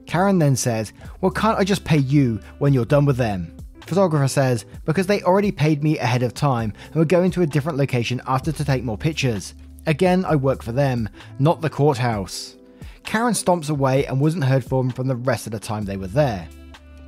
Karen 0.06 0.38
then 0.38 0.54
says, 0.54 0.92
Well, 1.20 1.32
can't 1.32 1.58
I 1.58 1.64
just 1.64 1.84
pay 1.84 1.98
you 1.98 2.40
when 2.58 2.72
you're 2.72 2.84
done 2.84 3.06
with 3.06 3.16
them? 3.16 3.56
Photographer 3.86 4.28
says, 4.28 4.66
Because 4.84 5.08
they 5.08 5.22
already 5.22 5.50
paid 5.50 5.82
me 5.82 5.98
ahead 5.98 6.22
of 6.22 6.32
time 6.32 6.72
and 6.86 6.94
we're 6.94 7.04
going 7.04 7.32
to 7.32 7.42
a 7.42 7.46
different 7.46 7.78
location 7.78 8.20
after 8.28 8.52
to 8.52 8.64
take 8.64 8.84
more 8.84 8.98
pictures. 8.98 9.54
Again, 9.86 10.24
I 10.24 10.36
work 10.36 10.62
for 10.62 10.70
them, 10.70 11.08
not 11.40 11.60
the 11.60 11.70
courthouse. 11.70 12.56
Karen 13.02 13.34
stomps 13.34 13.68
away 13.68 14.06
and 14.06 14.20
wasn't 14.20 14.44
heard 14.44 14.64
from 14.64 14.90
from 14.90 15.08
the 15.08 15.16
rest 15.16 15.46
of 15.46 15.52
the 15.52 15.58
time 15.58 15.86
they 15.86 15.96
were 15.96 16.06
there. 16.06 16.48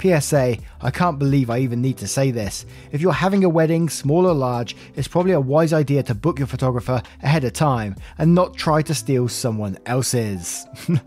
PSA, 0.02 0.56
I 0.80 0.90
can't 0.90 1.18
believe 1.18 1.48
I 1.48 1.58
even 1.58 1.80
need 1.80 1.98
to 1.98 2.08
say 2.08 2.32
this. 2.32 2.66
If 2.90 3.00
you're 3.00 3.12
having 3.12 3.44
a 3.44 3.48
wedding, 3.48 3.88
small 3.88 4.26
or 4.26 4.34
large, 4.34 4.76
it's 4.96 5.06
probably 5.06 5.32
a 5.32 5.40
wise 5.40 5.72
idea 5.72 6.02
to 6.04 6.14
book 6.14 6.38
your 6.38 6.48
photographer 6.48 7.02
ahead 7.22 7.44
of 7.44 7.52
time 7.52 7.94
and 8.18 8.34
not 8.34 8.56
try 8.56 8.82
to 8.82 8.94
steal 8.94 9.28
someone 9.28 9.78
else's. 9.86 10.66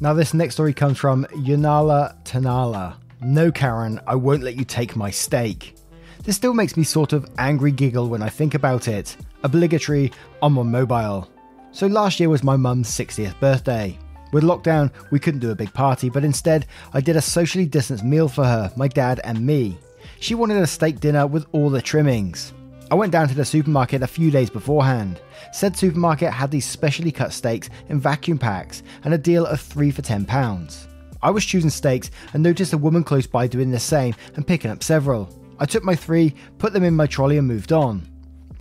now, 0.00 0.14
this 0.14 0.32
next 0.32 0.54
story 0.54 0.72
comes 0.72 0.96
from 0.96 1.26
Yunala 1.26 2.16
Tanala. 2.24 2.96
No, 3.20 3.52
Karen, 3.52 4.00
I 4.06 4.14
won't 4.14 4.42
let 4.42 4.56
you 4.56 4.64
take 4.64 4.96
my 4.96 5.10
steak. 5.10 5.74
This 6.22 6.36
still 6.36 6.54
makes 6.54 6.76
me 6.76 6.84
sort 6.84 7.12
of 7.12 7.28
angry 7.38 7.72
giggle 7.72 8.08
when 8.08 8.22
I 8.22 8.28
think 8.28 8.54
about 8.54 8.88
it. 8.88 9.16
Obligatory 9.42 10.12
on 10.40 10.52
mobile. 10.52 11.28
So 11.72 11.86
last 11.86 12.18
year 12.18 12.28
was 12.28 12.42
my 12.42 12.56
mum's 12.56 12.88
60th 12.88 13.38
birthday. 13.40 13.98
With 14.32 14.44
lockdown, 14.44 14.90
we 15.10 15.18
couldn't 15.18 15.40
do 15.40 15.50
a 15.50 15.56
big 15.56 15.72
party, 15.72 16.10
but 16.10 16.24
instead, 16.24 16.66
I 16.92 17.00
did 17.00 17.16
a 17.16 17.22
socially 17.22 17.66
distanced 17.66 18.04
meal 18.04 18.28
for 18.28 18.44
her, 18.44 18.72
my 18.76 18.88
dad, 18.88 19.20
and 19.24 19.44
me. 19.44 19.78
She 20.20 20.34
wanted 20.34 20.58
a 20.58 20.66
steak 20.66 21.00
dinner 21.00 21.26
with 21.26 21.46
all 21.52 21.70
the 21.70 21.82
trimmings. 21.82 22.52
I 22.90 22.94
went 22.94 23.12
down 23.12 23.28
to 23.28 23.34
the 23.34 23.44
supermarket 23.44 24.02
a 24.02 24.06
few 24.06 24.30
days 24.30 24.50
beforehand. 24.50 25.20
Said 25.52 25.76
supermarket 25.76 26.32
had 26.32 26.50
these 26.50 26.66
specially 26.66 27.12
cut 27.12 27.32
steaks 27.32 27.68
in 27.88 28.00
vacuum 28.00 28.38
packs 28.38 28.82
and 29.04 29.12
a 29.12 29.18
deal 29.18 29.46
of 29.46 29.60
3 29.60 29.90
for 29.90 30.02
£10. 30.02 30.86
I 31.20 31.30
was 31.30 31.44
choosing 31.44 31.70
steaks 31.70 32.10
and 32.32 32.42
noticed 32.42 32.72
a 32.72 32.78
woman 32.78 33.04
close 33.04 33.26
by 33.26 33.46
doing 33.46 33.70
the 33.70 33.78
same 33.78 34.14
and 34.36 34.46
picking 34.46 34.70
up 34.70 34.82
several. 34.82 35.28
I 35.58 35.66
took 35.66 35.82
my 35.82 35.96
three, 35.96 36.34
put 36.58 36.72
them 36.72 36.84
in 36.84 36.94
my 36.94 37.06
trolley, 37.06 37.38
and 37.38 37.48
moved 37.48 37.72
on. 37.72 38.08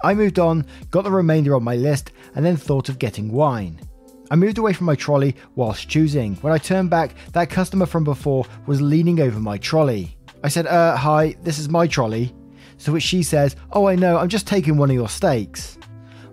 I 0.04 0.14
moved 0.14 0.40
on, 0.40 0.66
got 0.90 1.04
the 1.04 1.12
remainder 1.12 1.56
on 1.56 1.64
my 1.64 1.76
list, 1.76 2.12
and 2.36 2.44
then 2.44 2.58
thought 2.58 2.90
of 2.90 3.00
getting 3.00 3.32
wine. 3.32 3.80
I 4.30 4.36
moved 4.36 4.58
away 4.58 4.74
from 4.74 4.86
my 4.86 4.96
trolley 4.96 5.36
whilst 5.56 5.88
choosing. 5.88 6.36
When 6.38 6.52
I 6.52 6.58
turned 6.58 6.90
back, 6.90 7.16
that 7.32 7.50
customer 7.50 7.86
from 7.86 8.04
before 8.04 8.46
was 8.66 8.82
leaning 8.82 9.22
over 9.22 9.40
my 9.40 9.58
trolley. 9.58 10.18
I 10.44 10.50
said, 10.50 10.68
uh, 10.68 10.98
hi, 10.98 11.36
this 11.44 11.60
is 11.60 11.70
my 11.70 11.88
trolley. 11.88 12.34
To 12.80 12.92
which 12.92 13.04
she 13.04 13.24
says, 13.24 13.56
oh, 13.72 13.88
I 13.88 13.96
know, 13.96 14.18
I'm 14.18 14.30
just 14.30 14.46
taking 14.46 14.78
one 14.78 14.90
of 14.90 14.96
your 14.96 15.10
steaks. 15.10 15.78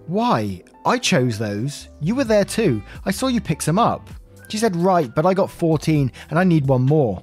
Why? 0.06 0.62
I 0.84 0.98
chose 0.98 1.38
those. 1.38 1.88
You 2.00 2.14
were 2.14 2.24
there 2.24 2.44
too. 2.44 2.82
I 3.06 3.10
saw 3.12 3.28
you 3.28 3.40
pick 3.40 3.62
some 3.62 3.78
up. 3.78 4.10
She 4.48 4.58
said, 4.58 4.76
right, 4.76 5.14
but 5.14 5.24
I 5.24 5.32
got 5.32 5.50
14 5.50 6.12
and 6.30 6.38
I 6.38 6.44
need 6.44 6.68
one 6.68 6.82
more. 6.82 7.22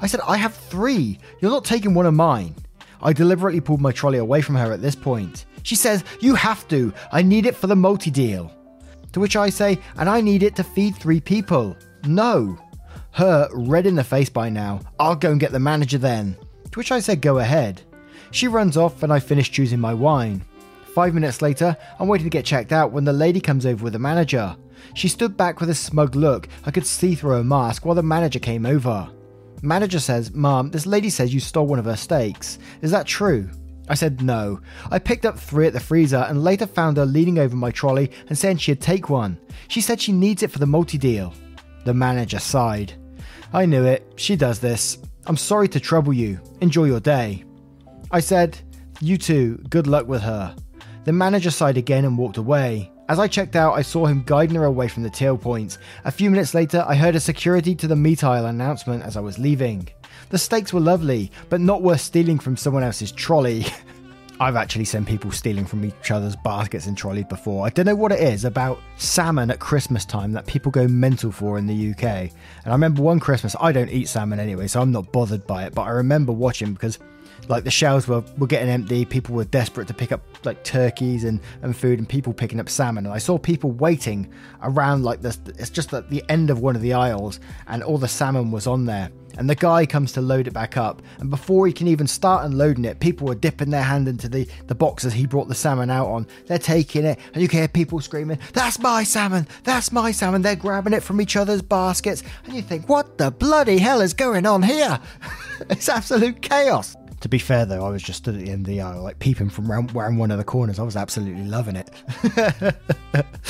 I 0.00 0.06
said, 0.06 0.20
I 0.26 0.36
have 0.36 0.54
three. 0.54 1.18
You're 1.40 1.50
not 1.50 1.64
taking 1.64 1.94
one 1.94 2.06
of 2.06 2.14
mine. 2.14 2.54
I 3.00 3.12
deliberately 3.12 3.60
pulled 3.60 3.80
my 3.80 3.92
trolley 3.92 4.18
away 4.18 4.42
from 4.42 4.56
her 4.56 4.72
at 4.72 4.82
this 4.82 4.94
point. 4.94 5.46
She 5.62 5.76
says, 5.76 6.04
You 6.20 6.34
have 6.34 6.66
to. 6.68 6.92
I 7.12 7.22
need 7.22 7.46
it 7.46 7.56
for 7.56 7.68
the 7.68 7.76
multi 7.76 8.10
deal. 8.10 8.52
To 9.12 9.20
which 9.20 9.36
I 9.36 9.50
say, 9.50 9.78
and 9.96 10.08
I 10.08 10.20
need 10.20 10.42
it 10.42 10.56
to 10.56 10.64
feed 10.64 10.96
three 10.96 11.20
people. 11.20 11.76
No. 12.04 12.58
Her, 13.12 13.48
red 13.52 13.86
in 13.86 13.94
the 13.94 14.04
face 14.04 14.28
by 14.28 14.48
now, 14.48 14.80
I'll 15.00 15.16
go 15.16 15.30
and 15.30 15.40
get 15.40 15.52
the 15.52 15.58
manager 15.58 15.98
then. 15.98 16.36
To 16.70 16.78
which 16.78 16.92
I 16.92 17.00
said, 17.00 17.20
go 17.20 17.38
ahead. 17.38 17.82
She 18.30 18.46
runs 18.46 18.76
off 18.76 19.02
and 19.02 19.12
I 19.12 19.18
finish 19.18 19.50
choosing 19.50 19.80
my 19.80 19.94
wine. 19.94 20.44
Five 20.94 21.14
minutes 21.14 21.42
later, 21.42 21.76
I'm 21.98 22.08
waiting 22.08 22.26
to 22.26 22.30
get 22.30 22.44
checked 22.44 22.72
out 22.72 22.92
when 22.92 23.04
the 23.04 23.12
lady 23.12 23.40
comes 23.40 23.66
over 23.66 23.84
with 23.84 23.92
the 23.94 23.98
manager. 23.98 24.56
She 24.94 25.08
stood 25.08 25.36
back 25.36 25.60
with 25.60 25.70
a 25.70 25.74
smug 25.74 26.14
look. 26.14 26.48
I 26.66 26.70
could 26.70 26.86
see 26.86 27.14
through 27.14 27.36
her 27.36 27.44
mask 27.44 27.84
while 27.84 27.94
the 27.94 28.02
manager 28.02 28.38
came 28.38 28.66
over. 28.66 29.08
Manager 29.62 29.98
says, 29.98 30.32
Mom, 30.32 30.70
this 30.70 30.86
lady 30.86 31.10
says 31.10 31.34
you 31.34 31.40
stole 31.40 31.66
one 31.66 31.78
of 31.78 31.84
her 31.84 31.96
steaks. 31.96 32.58
Is 32.82 32.90
that 32.90 33.06
true? 33.06 33.48
I 33.88 33.94
said 33.94 34.22
no. 34.22 34.60
I 34.90 34.98
picked 34.98 35.24
up 35.24 35.38
three 35.38 35.66
at 35.66 35.72
the 35.72 35.80
freezer 35.80 36.24
and 36.28 36.44
later 36.44 36.66
found 36.66 36.96
her 36.96 37.06
leaning 37.06 37.38
over 37.38 37.56
my 37.56 37.70
trolley 37.70 38.10
and 38.28 38.36
saying 38.36 38.58
she'd 38.58 38.80
take 38.80 39.08
one. 39.08 39.38
She 39.68 39.80
said 39.80 40.00
she 40.00 40.12
needs 40.12 40.42
it 40.42 40.50
for 40.50 40.58
the 40.58 40.66
multi 40.66 40.98
deal. 40.98 41.32
The 41.84 41.94
manager 41.94 42.38
sighed. 42.38 42.92
I 43.52 43.64
knew 43.66 43.84
it. 43.84 44.12
She 44.16 44.36
does 44.36 44.58
this. 44.58 44.98
I'm 45.26 45.36
sorry 45.36 45.68
to 45.68 45.80
trouble 45.80 46.12
you. 46.12 46.40
Enjoy 46.60 46.84
your 46.84 47.00
day. 47.00 47.44
I 48.10 48.20
said, 48.20 48.58
You 49.00 49.16
too. 49.16 49.56
Good 49.70 49.86
luck 49.86 50.06
with 50.06 50.22
her. 50.22 50.54
The 51.04 51.12
manager 51.12 51.50
sighed 51.50 51.78
again 51.78 52.04
and 52.04 52.18
walked 52.18 52.36
away. 52.36 52.92
As 53.08 53.18
I 53.18 53.26
checked 53.26 53.56
out, 53.56 53.72
I 53.72 53.80
saw 53.80 54.04
him 54.04 54.22
guiding 54.26 54.56
her 54.56 54.66
away 54.66 54.86
from 54.86 55.02
the 55.02 55.08
tail 55.08 55.38
points. 55.38 55.78
A 56.04 56.10
few 56.10 56.30
minutes 56.30 56.52
later, 56.52 56.84
I 56.86 56.94
heard 56.94 57.16
a 57.16 57.20
security 57.20 57.74
to 57.76 57.88
the 57.88 57.96
meat 57.96 58.22
aisle 58.22 58.44
announcement 58.44 59.02
as 59.02 59.16
I 59.16 59.20
was 59.20 59.38
leaving. 59.38 59.88
The 60.28 60.36
steaks 60.36 60.74
were 60.74 60.80
lovely, 60.80 61.32
but 61.48 61.62
not 61.62 61.80
worth 61.80 62.02
stealing 62.02 62.38
from 62.38 62.58
someone 62.58 62.82
else's 62.82 63.10
trolley. 63.10 63.64
I've 64.40 64.56
actually 64.56 64.84
seen 64.84 65.06
people 65.06 65.32
stealing 65.32 65.64
from 65.64 65.86
each 65.86 66.10
other's 66.10 66.36
baskets 66.36 66.86
and 66.86 66.98
trolleys 66.98 67.24
before. 67.24 67.64
I 67.66 67.70
don't 67.70 67.86
know 67.86 67.96
what 67.96 68.12
it 68.12 68.20
is 68.20 68.44
about 68.44 68.78
salmon 68.98 69.50
at 69.50 69.58
Christmas 69.58 70.04
time 70.04 70.32
that 70.32 70.46
people 70.46 70.70
go 70.70 70.86
mental 70.86 71.32
for 71.32 71.56
in 71.56 71.66
the 71.66 71.90
UK. 71.92 72.04
And 72.04 72.66
I 72.66 72.72
remember 72.72 73.00
one 73.00 73.20
Christmas, 73.20 73.56
I 73.58 73.72
don't 73.72 73.88
eat 73.88 74.08
salmon 74.08 74.38
anyway, 74.38 74.66
so 74.66 74.82
I'm 74.82 74.92
not 74.92 75.10
bothered 75.12 75.46
by 75.46 75.64
it, 75.64 75.74
but 75.74 75.82
I 75.82 75.90
remember 75.90 76.32
watching 76.32 76.74
because 76.74 76.98
like 77.48 77.64
the 77.64 77.70
shelves 77.70 78.08
were, 78.08 78.22
were 78.36 78.46
getting 78.46 78.68
empty. 78.68 79.04
People 79.04 79.34
were 79.34 79.44
desperate 79.44 79.88
to 79.88 79.94
pick 79.94 80.12
up 80.12 80.20
like 80.44 80.64
turkeys 80.64 81.24
and, 81.24 81.40
and 81.62 81.76
food 81.76 81.98
and 81.98 82.08
people 82.08 82.32
picking 82.32 82.60
up 82.60 82.68
salmon. 82.68 83.06
And 83.06 83.14
i 83.14 83.18
saw 83.18 83.38
people 83.38 83.70
waiting 83.70 84.32
around 84.62 85.04
like 85.04 85.22
this 85.22 85.38
it's 85.46 85.70
just 85.70 85.92
at 85.92 86.10
the 86.10 86.22
end 86.28 86.50
of 86.50 86.60
one 86.60 86.76
of 86.76 86.82
the 86.82 86.92
aisles 86.92 87.40
and 87.66 87.82
all 87.82 87.98
the 87.98 88.08
salmon 88.08 88.50
was 88.50 88.66
on 88.66 88.84
there. 88.84 89.10
And 89.36 89.48
the 89.48 89.54
guy 89.54 89.86
comes 89.86 90.10
to 90.12 90.20
load 90.20 90.48
it 90.48 90.52
back 90.52 90.76
up. 90.76 91.00
And 91.20 91.30
before 91.30 91.68
he 91.68 91.72
can 91.72 91.86
even 91.86 92.08
start 92.08 92.44
unloading 92.44 92.84
it 92.84 93.00
people 93.00 93.26
were 93.26 93.34
dipping 93.34 93.70
their 93.70 93.82
hand 93.82 94.08
into 94.08 94.28
the, 94.28 94.48
the 94.66 94.74
boxes 94.74 95.12
he 95.12 95.26
brought 95.26 95.48
the 95.48 95.54
salmon 95.54 95.90
out 95.90 96.08
on. 96.08 96.26
They're 96.46 96.58
taking 96.58 97.04
it. 97.04 97.18
And 97.32 97.42
you 97.42 97.48
can 97.48 97.60
hear 97.60 97.68
people 97.68 98.00
screaming 98.00 98.38
that's 98.52 98.78
my 98.78 99.04
salmon! 99.04 99.46
That's 99.64 99.92
my 99.92 100.12
salmon! 100.12 100.42
They're 100.42 100.56
grabbing 100.56 100.92
it 100.92 101.02
from 101.02 101.20
each 101.20 101.36
other's 101.36 101.62
baskets. 101.62 102.22
And 102.44 102.54
you 102.54 102.62
think 102.62 102.88
what 102.88 103.18
the 103.18 103.30
bloody 103.30 103.78
hell 103.78 104.00
is 104.00 104.14
going 104.14 104.46
on 104.46 104.62
here? 104.62 105.00
It's 105.70 105.88
absolute 105.88 106.40
chaos 106.40 106.96
to 107.20 107.28
be 107.28 107.38
fair, 107.38 107.66
though, 107.66 107.84
I 107.84 107.90
was 107.90 108.02
just 108.02 108.18
stood 108.18 108.34
at 108.34 108.40
the 108.40 108.50
end 108.50 108.66
of 108.66 108.72
the 108.72 108.80
aisle, 108.80 109.02
like 109.02 109.18
peeping 109.18 109.50
from 109.50 109.70
round, 109.70 109.94
around 109.94 110.18
one 110.18 110.30
of 110.30 110.38
the 110.38 110.44
corners. 110.44 110.78
I 110.78 110.82
was 110.82 110.96
absolutely 110.96 111.44
loving 111.44 111.76
it. 111.76 111.90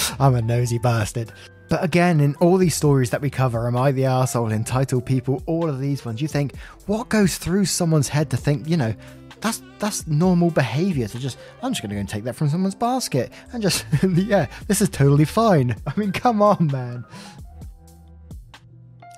I'm 0.21 0.35
a 0.35 0.43
nosy 0.43 0.79
bastard. 0.79 1.33
But 1.69 1.85
again, 1.85 2.21
in 2.21 2.35
all 2.37 2.57
these 2.57 2.75
stories 2.75 3.11
that 3.11 3.21
we 3.21 3.29
cover, 3.29 3.67
am 3.67 3.77
I 3.77 3.93
the 3.93 4.03
arsehole, 4.03 4.53
entitled 4.53 5.05
people, 5.05 5.43
all 5.45 5.69
of 5.69 5.81
these 5.81 6.05
ones, 6.05 6.23
you 6.23 6.29
think, 6.29 6.57
what 6.87 7.11
goes 7.11 7.37
through 7.37 7.67
someone's 7.67 8.09
head 8.09 8.31
to 8.31 8.39
think, 8.39 8.67
you 8.69 8.77
know, 8.77 8.95
that's 9.41 9.63
that's 9.79 10.07
normal 10.09 10.51
behavior 10.51 11.07
to 11.07 11.19
just 11.19 11.39
I'm 11.63 11.71
just 11.71 11.83
gonna 11.83 11.95
go 11.95 12.01
and 12.01 12.09
take 12.09 12.25
that 12.25 12.35
from 12.35 12.49
someone's 12.49 12.75
basket 12.75 13.33
and 13.53 13.63
just 13.63 13.87
yeah, 14.03 14.47
this 14.67 14.81
is 14.81 14.89
totally 14.89 15.25
fine. 15.25 15.77
I 15.87 15.93
mean, 15.99 16.11
come 16.11 16.43
on, 16.43 16.69
man. 16.73 17.05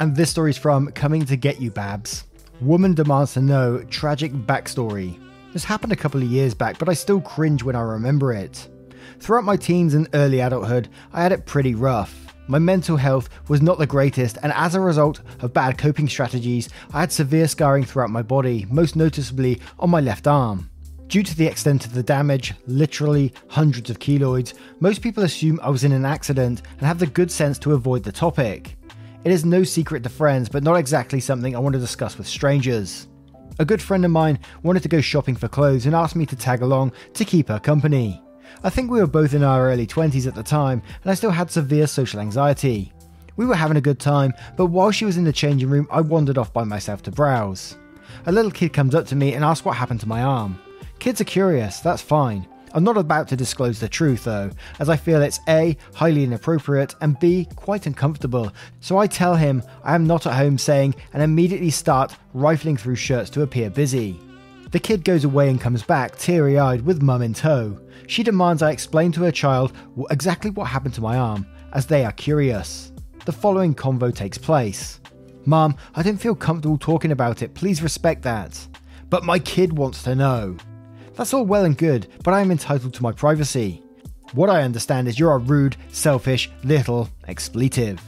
And 0.01 0.17
this 0.17 0.31
story's 0.31 0.59
from 0.59 0.91
Coming 0.93 1.27
to 1.27 1.37
Get 1.37 1.61
You 1.61 1.71
Babs. 1.71 2.25
Woman 2.61 2.93
demands 2.93 3.33
to 3.35 3.41
know 3.41 3.79
tragic 3.85 4.33
backstory. 4.33 5.19
This 5.55 5.65
happened 5.65 5.93
a 5.93 5.97
couple 5.97 6.21
of 6.21 6.29
years 6.29 6.53
back, 6.53 6.79
but 6.79 6.91
I 6.91 6.93
still 6.93 7.21
cringe 7.21 7.63
when 7.63 7.75
I 7.75 7.81
remember 7.81 8.35
it. 8.35 8.69
Throughout 9.19 9.45
my 9.45 9.57
teens 9.57 9.95
and 9.95 10.09
early 10.13 10.41
adulthood, 10.41 10.91
I 11.15 11.23
had 11.23 11.33
it 11.33 11.47
pretty 11.47 11.75
rough. 11.75 12.15
My 12.49 12.59
mental 12.59 12.99
health 12.99 13.31
was 13.49 13.63
not 13.63 13.79
the 13.79 13.87
greatest, 13.87 14.37
and 14.43 14.53
as 14.53 14.75
a 14.75 14.81
result 14.81 15.23
of 15.41 15.55
bad 15.55 15.79
coping 15.79 16.07
strategies, 16.07 16.69
I 16.93 17.01
had 17.01 17.13
severe 17.13 17.49
scarring 17.49 17.85
throughout 17.85 18.11
my 18.11 18.23
body, 18.23 18.67
most 18.69 18.95
noticeably 18.95 19.59
on 19.79 19.89
my 19.89 20.01
left 20.01 20.27
arm. 20.27 20.69
Due 21.09 21.23
to 21.23 21.37
the 21.37 21.47
extent 21.47 21.87
of 21.87 21.95
the 21.95 22.03
damage, 22.03 22.53
literally 22.67 23.33
hundreds 23.49 23.89
of 23.89 24.01
keloids, 24.01 24.53
most 24.81 25.01
people 25.01 25.25
assume 25.25 25.59
I 25.63 25.71
was 25.71 25.83
in 25.83 25.93
an 25.93 26.05
accident 26.05 26.61
and 26.77 26.87
have 26.87 26.99
the 26.99 27.07
good 27.07 27.31
sense 27.31 27.59
to 27.61 27.73
avoid 27.73 28.03
the 28.03 28.13
topic. 28.13 28.77
It 29.23 29.33
is 29.33 29.45
no 29.45 29.65
secret 29.65 30.03
to 30.05 30.09
friends, 30.09 30.49
but 30.49 30.63
not 30.63 30.77
exactly 30.77 31.21
something 31.21 31.55
I 31.55 31.59
want 31.59 31.75
to 31.75 31.79
discuss 31.79 32.17
with 32.17 32.27
strangers. 32.27 33.07
A 33.59 33.67
good 33.67 33.83
friend 33.83 34.03
of 34.07 34.11
mine 34.11 34.39
wanted 34.63 34.83
to 34.83 34.89
go 34.89 35.03
shopping 35.03 35.37
for 35.37 35.47
clothes 35.47 35.85
and 35.85 35.95
asked 35.95 36.17
me 36.17 36.25
to 36.25 36.37
tag 36.37 36.63
along 36.63 36.93
to 37.13 37.27
keep 37.27 37.49
her 37.49 37.61
company. 37.61 38.23
I 38.65 38.71
think 38.71 38.91
we 38.91 38.99
were 38.99 39.07
both 39.07 39.35
in 39.35 39.43
our 39.43 39.71
early 39.71 39.87
20s 39.87 40.27
at 40.27 40.35
the 40.35 40.43
time, 40.43 40.81
and 41.03 41.11
I 41.11 41.15
still 41.15 41.31
had 41.31 41.51
severe 41.51 41.87
social 41.87 42.21
anxiety. 42.21 42.95
We 43.37 43.45
were 43.45 43.55
having 43.55 43.77
a 43.77 43.83
good 43.83 44.01
time, 44.01 44.33
but 44.57 44.67
while 44.67 44.91
she 44.91 45.05
was 45.05 45.19
in 45.19 45.25
the 45.25 45.33
changing 45.35 45.69
room, 45.69 45.87
I 45.91 46.01
wandered 46.01 46.39
off 46.39 46.55
by 46.55 46.65
myself 46.65 47.03
to 47.03 47.11
browse. 47.11 47.77
A 48.25 48.33
little 48.33 48.51
kid 48.51 48.73
comes 48.73 48.95
up 48.95 49.07
to 49.09 49.17
me 49.17 49.35
and 49.35 49.45
asks 49.45 49.67
what 49.67 49.77
happened 49.77 50.01
to 50.01 50.09
my 50.09 50.23
arm. 50.23 50.59
Kids 50.99 51.21
are 51.21 51.25
curious, 51.25 51.81
that's 51.81 52.01
fine. 52.01 52.49
I'm 52.73 52.85
not 52.85 52.97
about 52.97 53.27
to 53.29 53.37
disclose 53.37 53.81
the 53.81 53.89
truth 53.89 54.25
though, 54.25 54.51
as 54.79 54.89
I 54.89 54.97
feel 54.97 55.23
it's 55.23 55.41
A, 55.49 55.77
highly 55.95 56.23
inappropriate, 56.23 56.95
and 57.01 57.19
B, 57.19 57.49
quite 57.57 57.87
uncomfortable. 57.87 58.53
So 58.81 58.99
I 58.99 59.09
tell 59.09 59.35
him 59.35 59.63
I 59.83 59.95
am 59.95 60.07
not 60.07 60.27
at 60.27 60.35
home 60.35 60.57
saying 60.57 60.95
and 61.13 61.23
immediately 61.23 61.71
start 61.71 62.17
rifling 62.33 62.77
through 62.77 62.97
shirts 62.97 63.29
to 63.31 63.43
appear 63.43 63.71
busy. 63.71 64.21
The 64.71 64.79
kid 64.79 65.05
goes 65.05 65.25
away 65.25 65.51
and 65.51 65.61
comes 65.61 65.83
back, 65.83 66.17
teary 66.17 66.59
eyed, 66.59 66.83
with 66.83 67.03
mum 67.03 67.23
in 67.23 67.35
tow. 67.35 67.77
She 68.07 68.23
demands 68.23 68.63
I 68.63 68.71
explain 68.71 69.11
to 69.13 69.23
her 69.25 69.33
child 69.33 69.73
exactly 70.11 70.51
what 70.51 70.69
happened 70.69 70.95
to 70.95 71.01
my 71.01 71.17
arm, 71.17 71.47
as 71.73 71.87
they 71.87 72.05
are 72.05 72.13
curious. 72.13 72.93
The 73.25 73.33
following 73.33 73.75
convo 73.75 74.15
takes 74.15 74.39
place 74.39 75.01
Mum, 75.45 75.75
I 75.95 76.03
don't 76.03 76.19
feel 76.19 76.35
comfortable 76.35 76.79
talking 76.79 77.11
about 77.11 77.43
it, 77.43 77.55
please 77.55 77.83
respect 77.83 78.23
that. 78.23 78.65
But 79.09 79.25
my 79.25 79.41
kid 79.41 79.77
wants 79.77 80.05
to 80.05 80.15
know. 80.15 80.57
That's 81.15 81.35
all 81.35 81.45
well 81.45 81.65
and 81.65 81.77
good, 81.77 82.07
but 82.23 82.35
I 82.35 82.41
am 82.41 82.51
entitled 82.51 82.95
to 82.95 83.03
my 83.03 83.13
privacy. 83.13 83.83
What 84.33 84.49
I 84.49 84.63
understand 84.63 85.09
is 85.09 85.19
you're 85.19 85.35
a 85.35 85.39
rude, 85.39 85.77
selfish, 85.89 86.51
little 86.63 87.09
expletive. 87.27 88.01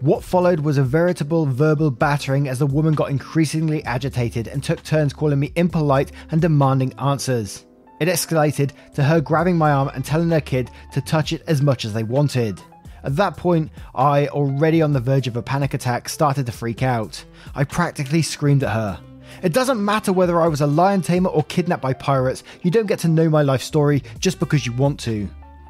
What 0.00 0.22
followed 0.22 0.60
was 0.60 0.76
a 0.76 0.82
veritable 0.82 1.46
verbal 1.46 1.90
battering 1.90 2.48
as 2.48 2.58
the 2.58 2.66
woman 2.66 2.92
got 2.92 3.10
increasingly 3.10 3.82
agitated 3.84 4.46
and 4.46 4.62
took 4.62 4.82
turns 4.82 5.14
calling 5.14 5.40
me 5.40 5.52
impolite 5.56 6.12
and 6.30 6.42
demanding 6.42 6.92
answers. 6.98 7.64
It 7.98 8.08
escalated 8.08 8.72
to 8.94 9.02
her 9.02 9.22
grabbing 9.22 9.56
my 9.56 9.72
arm 9.72 9.88
and 9.94 10.04
telling 10.04 10.28
her 10.30 10.40
kid 10.40 10.70
to 10.92 11.00
touch 11.00 11.32
it 11.32 11.42
as 11.46 11.62
much 11.62 11.86
as 11.86 11.94
they 11.94 12.02
wanted. 12.02 12.60
At 13.04 13.16
that 13.16 13.38
point, 13.38 13.70
I, 13.94 14.26
already 14.28 14.82
on 14.82 14.92
the 14.92 15.00
verge 15.00 15.28
of 15.28 15.36
a 15.36 15.42
panic 15.42 15.72
attack, 15.72 16.10
started 16.10 16.44
to 16.44 16.52
freak 16.52 16.82
out. 16.82 17.24
I 17.54 17.64
practically 17.64 18.20
screamed 18.20 18.64
at 18.64 18.74
her. 18.74 19.00
It 19.42 19.52
doesn't 19.52 19.84
matter 19.84 20.12
whether 20.12 20.40
I 20.40 20.48
was 20.48 20.60
a 20.60 20.66
lion 20.66 21.02
tamer 21.02 21.28
or 21.28 21.44
kidnapped 21.44 21.82
by 21.82 21.92
pirates, 21.92 22.42
you 22.62 22.70
don't 22.70 22.86
get 22.86 22.98
to 23.00 23.08
know 23.08 23.28
my 23.28 23.42
life 23.42 23.62
story 23.62 24.02
just 24.18 24.38
because 24.38 24.66
you 24.66 24.72
want 24.72 24.98
to. 25.00 25.28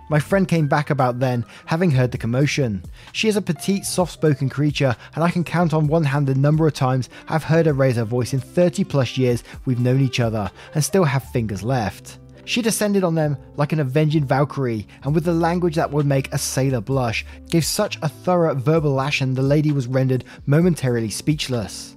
My 0.08 0.20
friend 0.20 0.46
came 0.46 0.68
back 0.68 0.90
about 0.90 1.18
then, 1.18 1.44
having 1.64 1.90
heard 1.90 2.12
the 2.12 2.18
commotion. 2.18 2.84
She 3.12 3.26
is 3.26 3.36
a 3.36 3.42
petite, 3.42 3.84
soft 3.84 4.12
spoken 4.12 4.48
creature, 4.48 4.94
and 5.16 5.24
I 5.24 5.32
can 5.32 5.42
count 5.42 5.74
on 5.74 5.88
one 5.88 6.04
hand 6.04 6.28
the 6.28 6.34
number 6.36 6.64
of 6.66 6.74
times 6.74 7.08
I've 7.28 7.42
heard 7.42 7.66
her 7.66 7.72
raise 7.72 7.96
her 7.96 8.04
voice 8.04 8.32
in 8.32 8.38
30 8.38 8.84
plus 8.84 9.18
years 9.18 9.42
we've 9.64 9.80
known 9.80 10.00
each 10.00 10.20
other, 10.20 10.48
and 10.74 10.84
still 10.84 11.04
have 11.04 11.24
fingers 11.24 11.64
left. 11.64 12.18
She 12.44 12.62
descended 12.62 13.02
on 13.02 13.16
them 13.16 13.36
like 13.56 13.72
an 13.72 13.80
avenging 13.80 14.24
Valkyrie, 14.24 14.86
and 15.02 15.12
with 15.12 15.24
the 15.24 15.32
language 15.32 15.74
that 15.74 15.90
would 15.90 16.06
make 16.06 16.32
a 16.32 16.38
sailor 16.38 16.80
blush, 16.80 17.26
gave 17.50 17.64
such 17.64 17.98
a 18.00 18.08
thorough 18.08 18.54
verbal 18.54 18.92
lashing 18.92 19.34
the 19.34 19.42
lady 19.42 19.72
was 19.72 19.88
rendered 19.88 20.24
momentarily 20.46 21.10
speechless. 21.10 21.95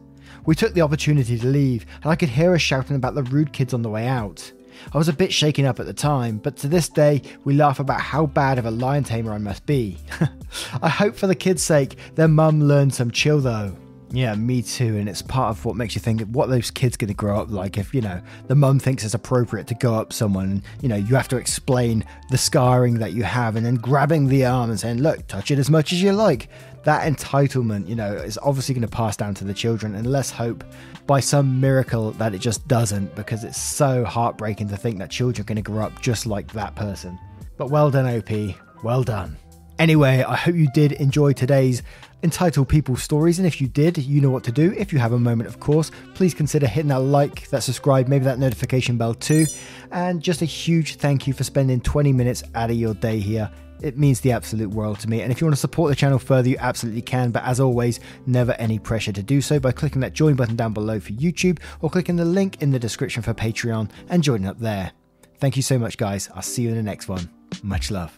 We 0.49 0.55
took 0.55 0.73
the 0.73 0.81
opportunity 0.81 1.37
to 1.37 1.45
leave, 1.45 1.85
and 2.01 2.11
I 2.11 2.15
could 2.15 2.29
hear 2.29 2.49
her 2.49 2.57
shouting 2.57 2.95
about 2.95 3.13
the 3.13 3.21
rude 3.21 3.53
kids 3.53 3.71
on 3.71 3.83
the 3.83 3.89
way 3.89 4.07
out. 4.07 4.51
I 4.91 4.97
was 4.97 5.07
a 5.07 5.13
bit 5.13 5.31
shaken 5.31 5.63
up 5.63 5.79
at 5.79 5.85
the 5.85 5.93
time, 5.93 6.39
but 6.39 6.57
to 6.57 6.67
this 6.67 6.89
day, 6.89 7.21
we 7.43 7.53
laugh 7.53 7.79
about 7.79 8.01
how 8.01 8.25
bad 8.25 8.57
of 8.57 8.65
a 8.65 8.71
lion 8.71 9.03
tamer 9.03 9.31
I 9.31 9.37
must 9.37 9.67
be. 9.67 9.99
I 10.81 10.89
hope 10.89 11.15
for 11.15 11.27
the 11.27 11.35
kids' 11.35 11.61
sake 11.61 11.97
their 12.15 12.27
mum 12.27 12.63
learned 12.63 12.95
some 12.95 13.11
chill 13.11 13.39
though. 13.39 13.77
Yeah, 14.11 14.33
me 14.33 14.63
too. 14.63 14.97
And 14.97 15.07
it's 15.07 15.21
part 15.21 15.51
of 15.51 15.65
what 15.65 15.75
makes 15.75 15.93
you 15.93 16.01
think 16.01 16.21
what 16.21 16.49
those 16.49 16.71
kids 16.71 16.97
going 16.97 17.09
to 17.09 17.13
grow 17.13 17.39
up 17.39 17.51
like. 17.51 17.77
If, 17.77 17.93
you 17.93 18.01
know, 18.01 18.19
the 18.47 18.55
mum 18.55 18.79
thinks 18.79 19.03
it's 19.03 19.13
appropriate 19.13 19.67
to 19.67 19.75
go 19.75 19.93
up 19.93 20.11
someone 20.11 20.45
and, 20.45 20.61
you 20.81 20.89
know, 20.89 20.95
you 20.95 21.13
have 21.13 21.27
to 21.27 21.37
explain 21.37 22.03
the 22.31 22.37
scarring 22.37 22.95
that 22.95 23.13
you 23.13 23.21
have 23.21 23.55
and 23.55 23.63
then 23.63 23.75
grabbing 23.75 24.27
the 24.27 24.45
arm 24.45 24.71
and 24.71 24.79
saying, 24.79 24.97
look, 24.97 25.27
touch 25.27 25.51
it 25.51 25.59
as 25.59 25.69
much 25.69 25.93
as 25.93 26.01
you 26.01 26.11
like 26.11 26.49
that 26.83 27.11
entitlement, 27.11 27.87
you 27.87 27.95
know, 27.95 28.13
is 28.13 28.37
obviously 28.41 28.73
going 28.73 28.87
to 28.87 28.87
pass 28.87 29.17
down 29.17 29.33
to 29.35 29.43
the 29.43 29.53
children. 29.53 29.95
And 29.95 30.07
let's 30.07 30.31
hope 30.31 30.63
by 31.05 31.19
some 31.19 31.59
miracle 31.59 32.11
that 32.11 32.33
it 32.33 32.39
just 32.39 32.67
doesn't, 32.67 33.15
because 33.15 33.43
it's 33.43 33.61
so 33.61 34.05
heartbreaking 34.05 34.69
to 34.69 34.77
think 34.77 34.99
that 34.99 35.09
children 35.09 35.43
are 35.43 35.47
going 35.47 35.57
to 35.57 35.61
grow 35.61 35.85
up 35.85 36.01
just 36.01 36.25
like 36.25 36.51
that 36.53 36.75
person. 36.75 37.19
But 37.57 37.69
well 37.69 37.91
done, 37.91 38.07
OP. 38.07 38.55
Well 38.83 39.03
done. 39.03 39.37
Anyway, 39.77 40.23
I 40.23 40.35
hope 40.35 40.55
you 40.55 40.69
did 40.73 40.93
enjoy 40.93 41.33
today's 41.33 41.83
entitled 42.21 42.67
people 42.67 42.97
stories 42.97 43.39
and 43.39 43.47
if 43.47 43.61
you 43.61 43.67
did 43.67 43.97
you 43.97 44.19
know 44.19 44.29
what 44.29 44.43
to 44.43 44.51
do 44.51 44.73
if 44.73 44.91
you 44.91 44.99
have 44.99 45.13
a 45.13 45.19
moment 45.19 45.47
of 45.47 45.61
course 45.61 45.89
please 46.15 46.33
consider 46.33 46.67
hitting 46.67 46.89
that 46.89 46.99
like 46.99 47.49
that 47.49 47.63
subscribe 47.63 48.09
maybe 48.09 48.25
that 48.25 48.37
notification 48.37 48.97
bell 48.97 49.13
too 49.13 49.45
and 49.93 50.21
just 50.21 50.41
a 50.41 50.45
huge 50.45 50.95
thank 50.95 51.27
you 51.27 51.33
for 51.33 51.45
spending 51.45 51.79
20 51.79 52.11
minutes 52.11 52.43
out 52.55 52.69
of 52.69 52.75
your 52.75 52.93
day 52.95 53.19
here 53.19 53.49
it 53.81 53.97
means 53.97 54.19
the 54.21 54.31
absolute 54.31 54.69
world 54.69 54.99
to 54.99 55.09
me. 55.09 55.21
And 55.21 55.31
if 55.31 55.39
you 55.41 55.47
want 55.47 55.55
to 55.55 55.59
support 55.59 55.89
the 55.89 55.95
channel 55.95 56.19
further, 56.19 56.49
you 56.49 56.57
absolutely 56.59 57.01
can. 57.01 57.31
But 57.31 57.43
as 57.43 57.59
always, 57.59 57.99
never 58.25 58.53
any 58.53 58.79
pressure 58.79 59.11
to 59.13 59.23
do 59.23 59.41
so 59.41 59.59
by 59.59 59.71
clicking 59.71 60.01
that 60.01 60.13
join 60.13 60.35
button 60.35 60.55
down 60.55 60.73
below 60.73 60.99
for 60.99 61.11
YouTube 61.11 61.59
or 61.81 61.89
clicking 61.89 62.15
the 62.15 62.25
link 62.25 62.61
in 62.61 62.71
the 62.71 62.79
description 62.79 63.21
for 63.21 63.33
Patreon 63.33 63.89
and 64.09 64.23
joining 64.23 64.47
up 64.47 64.59
there. 64.59 64.91
Thank 65.39 65.55
you 65.55 65.63
so 65.63 65.79
much, 65.79 65.97
guys. 65.97 66.29
I'll 66.35 66.41
see 66.41 66.63
you 66.63 66.69
in 66.69 66.75
the 66.75 66.83
next 66.83 67.07
one. 67.07 67.29
Much 67.63 67.91
love. 67.91 68.17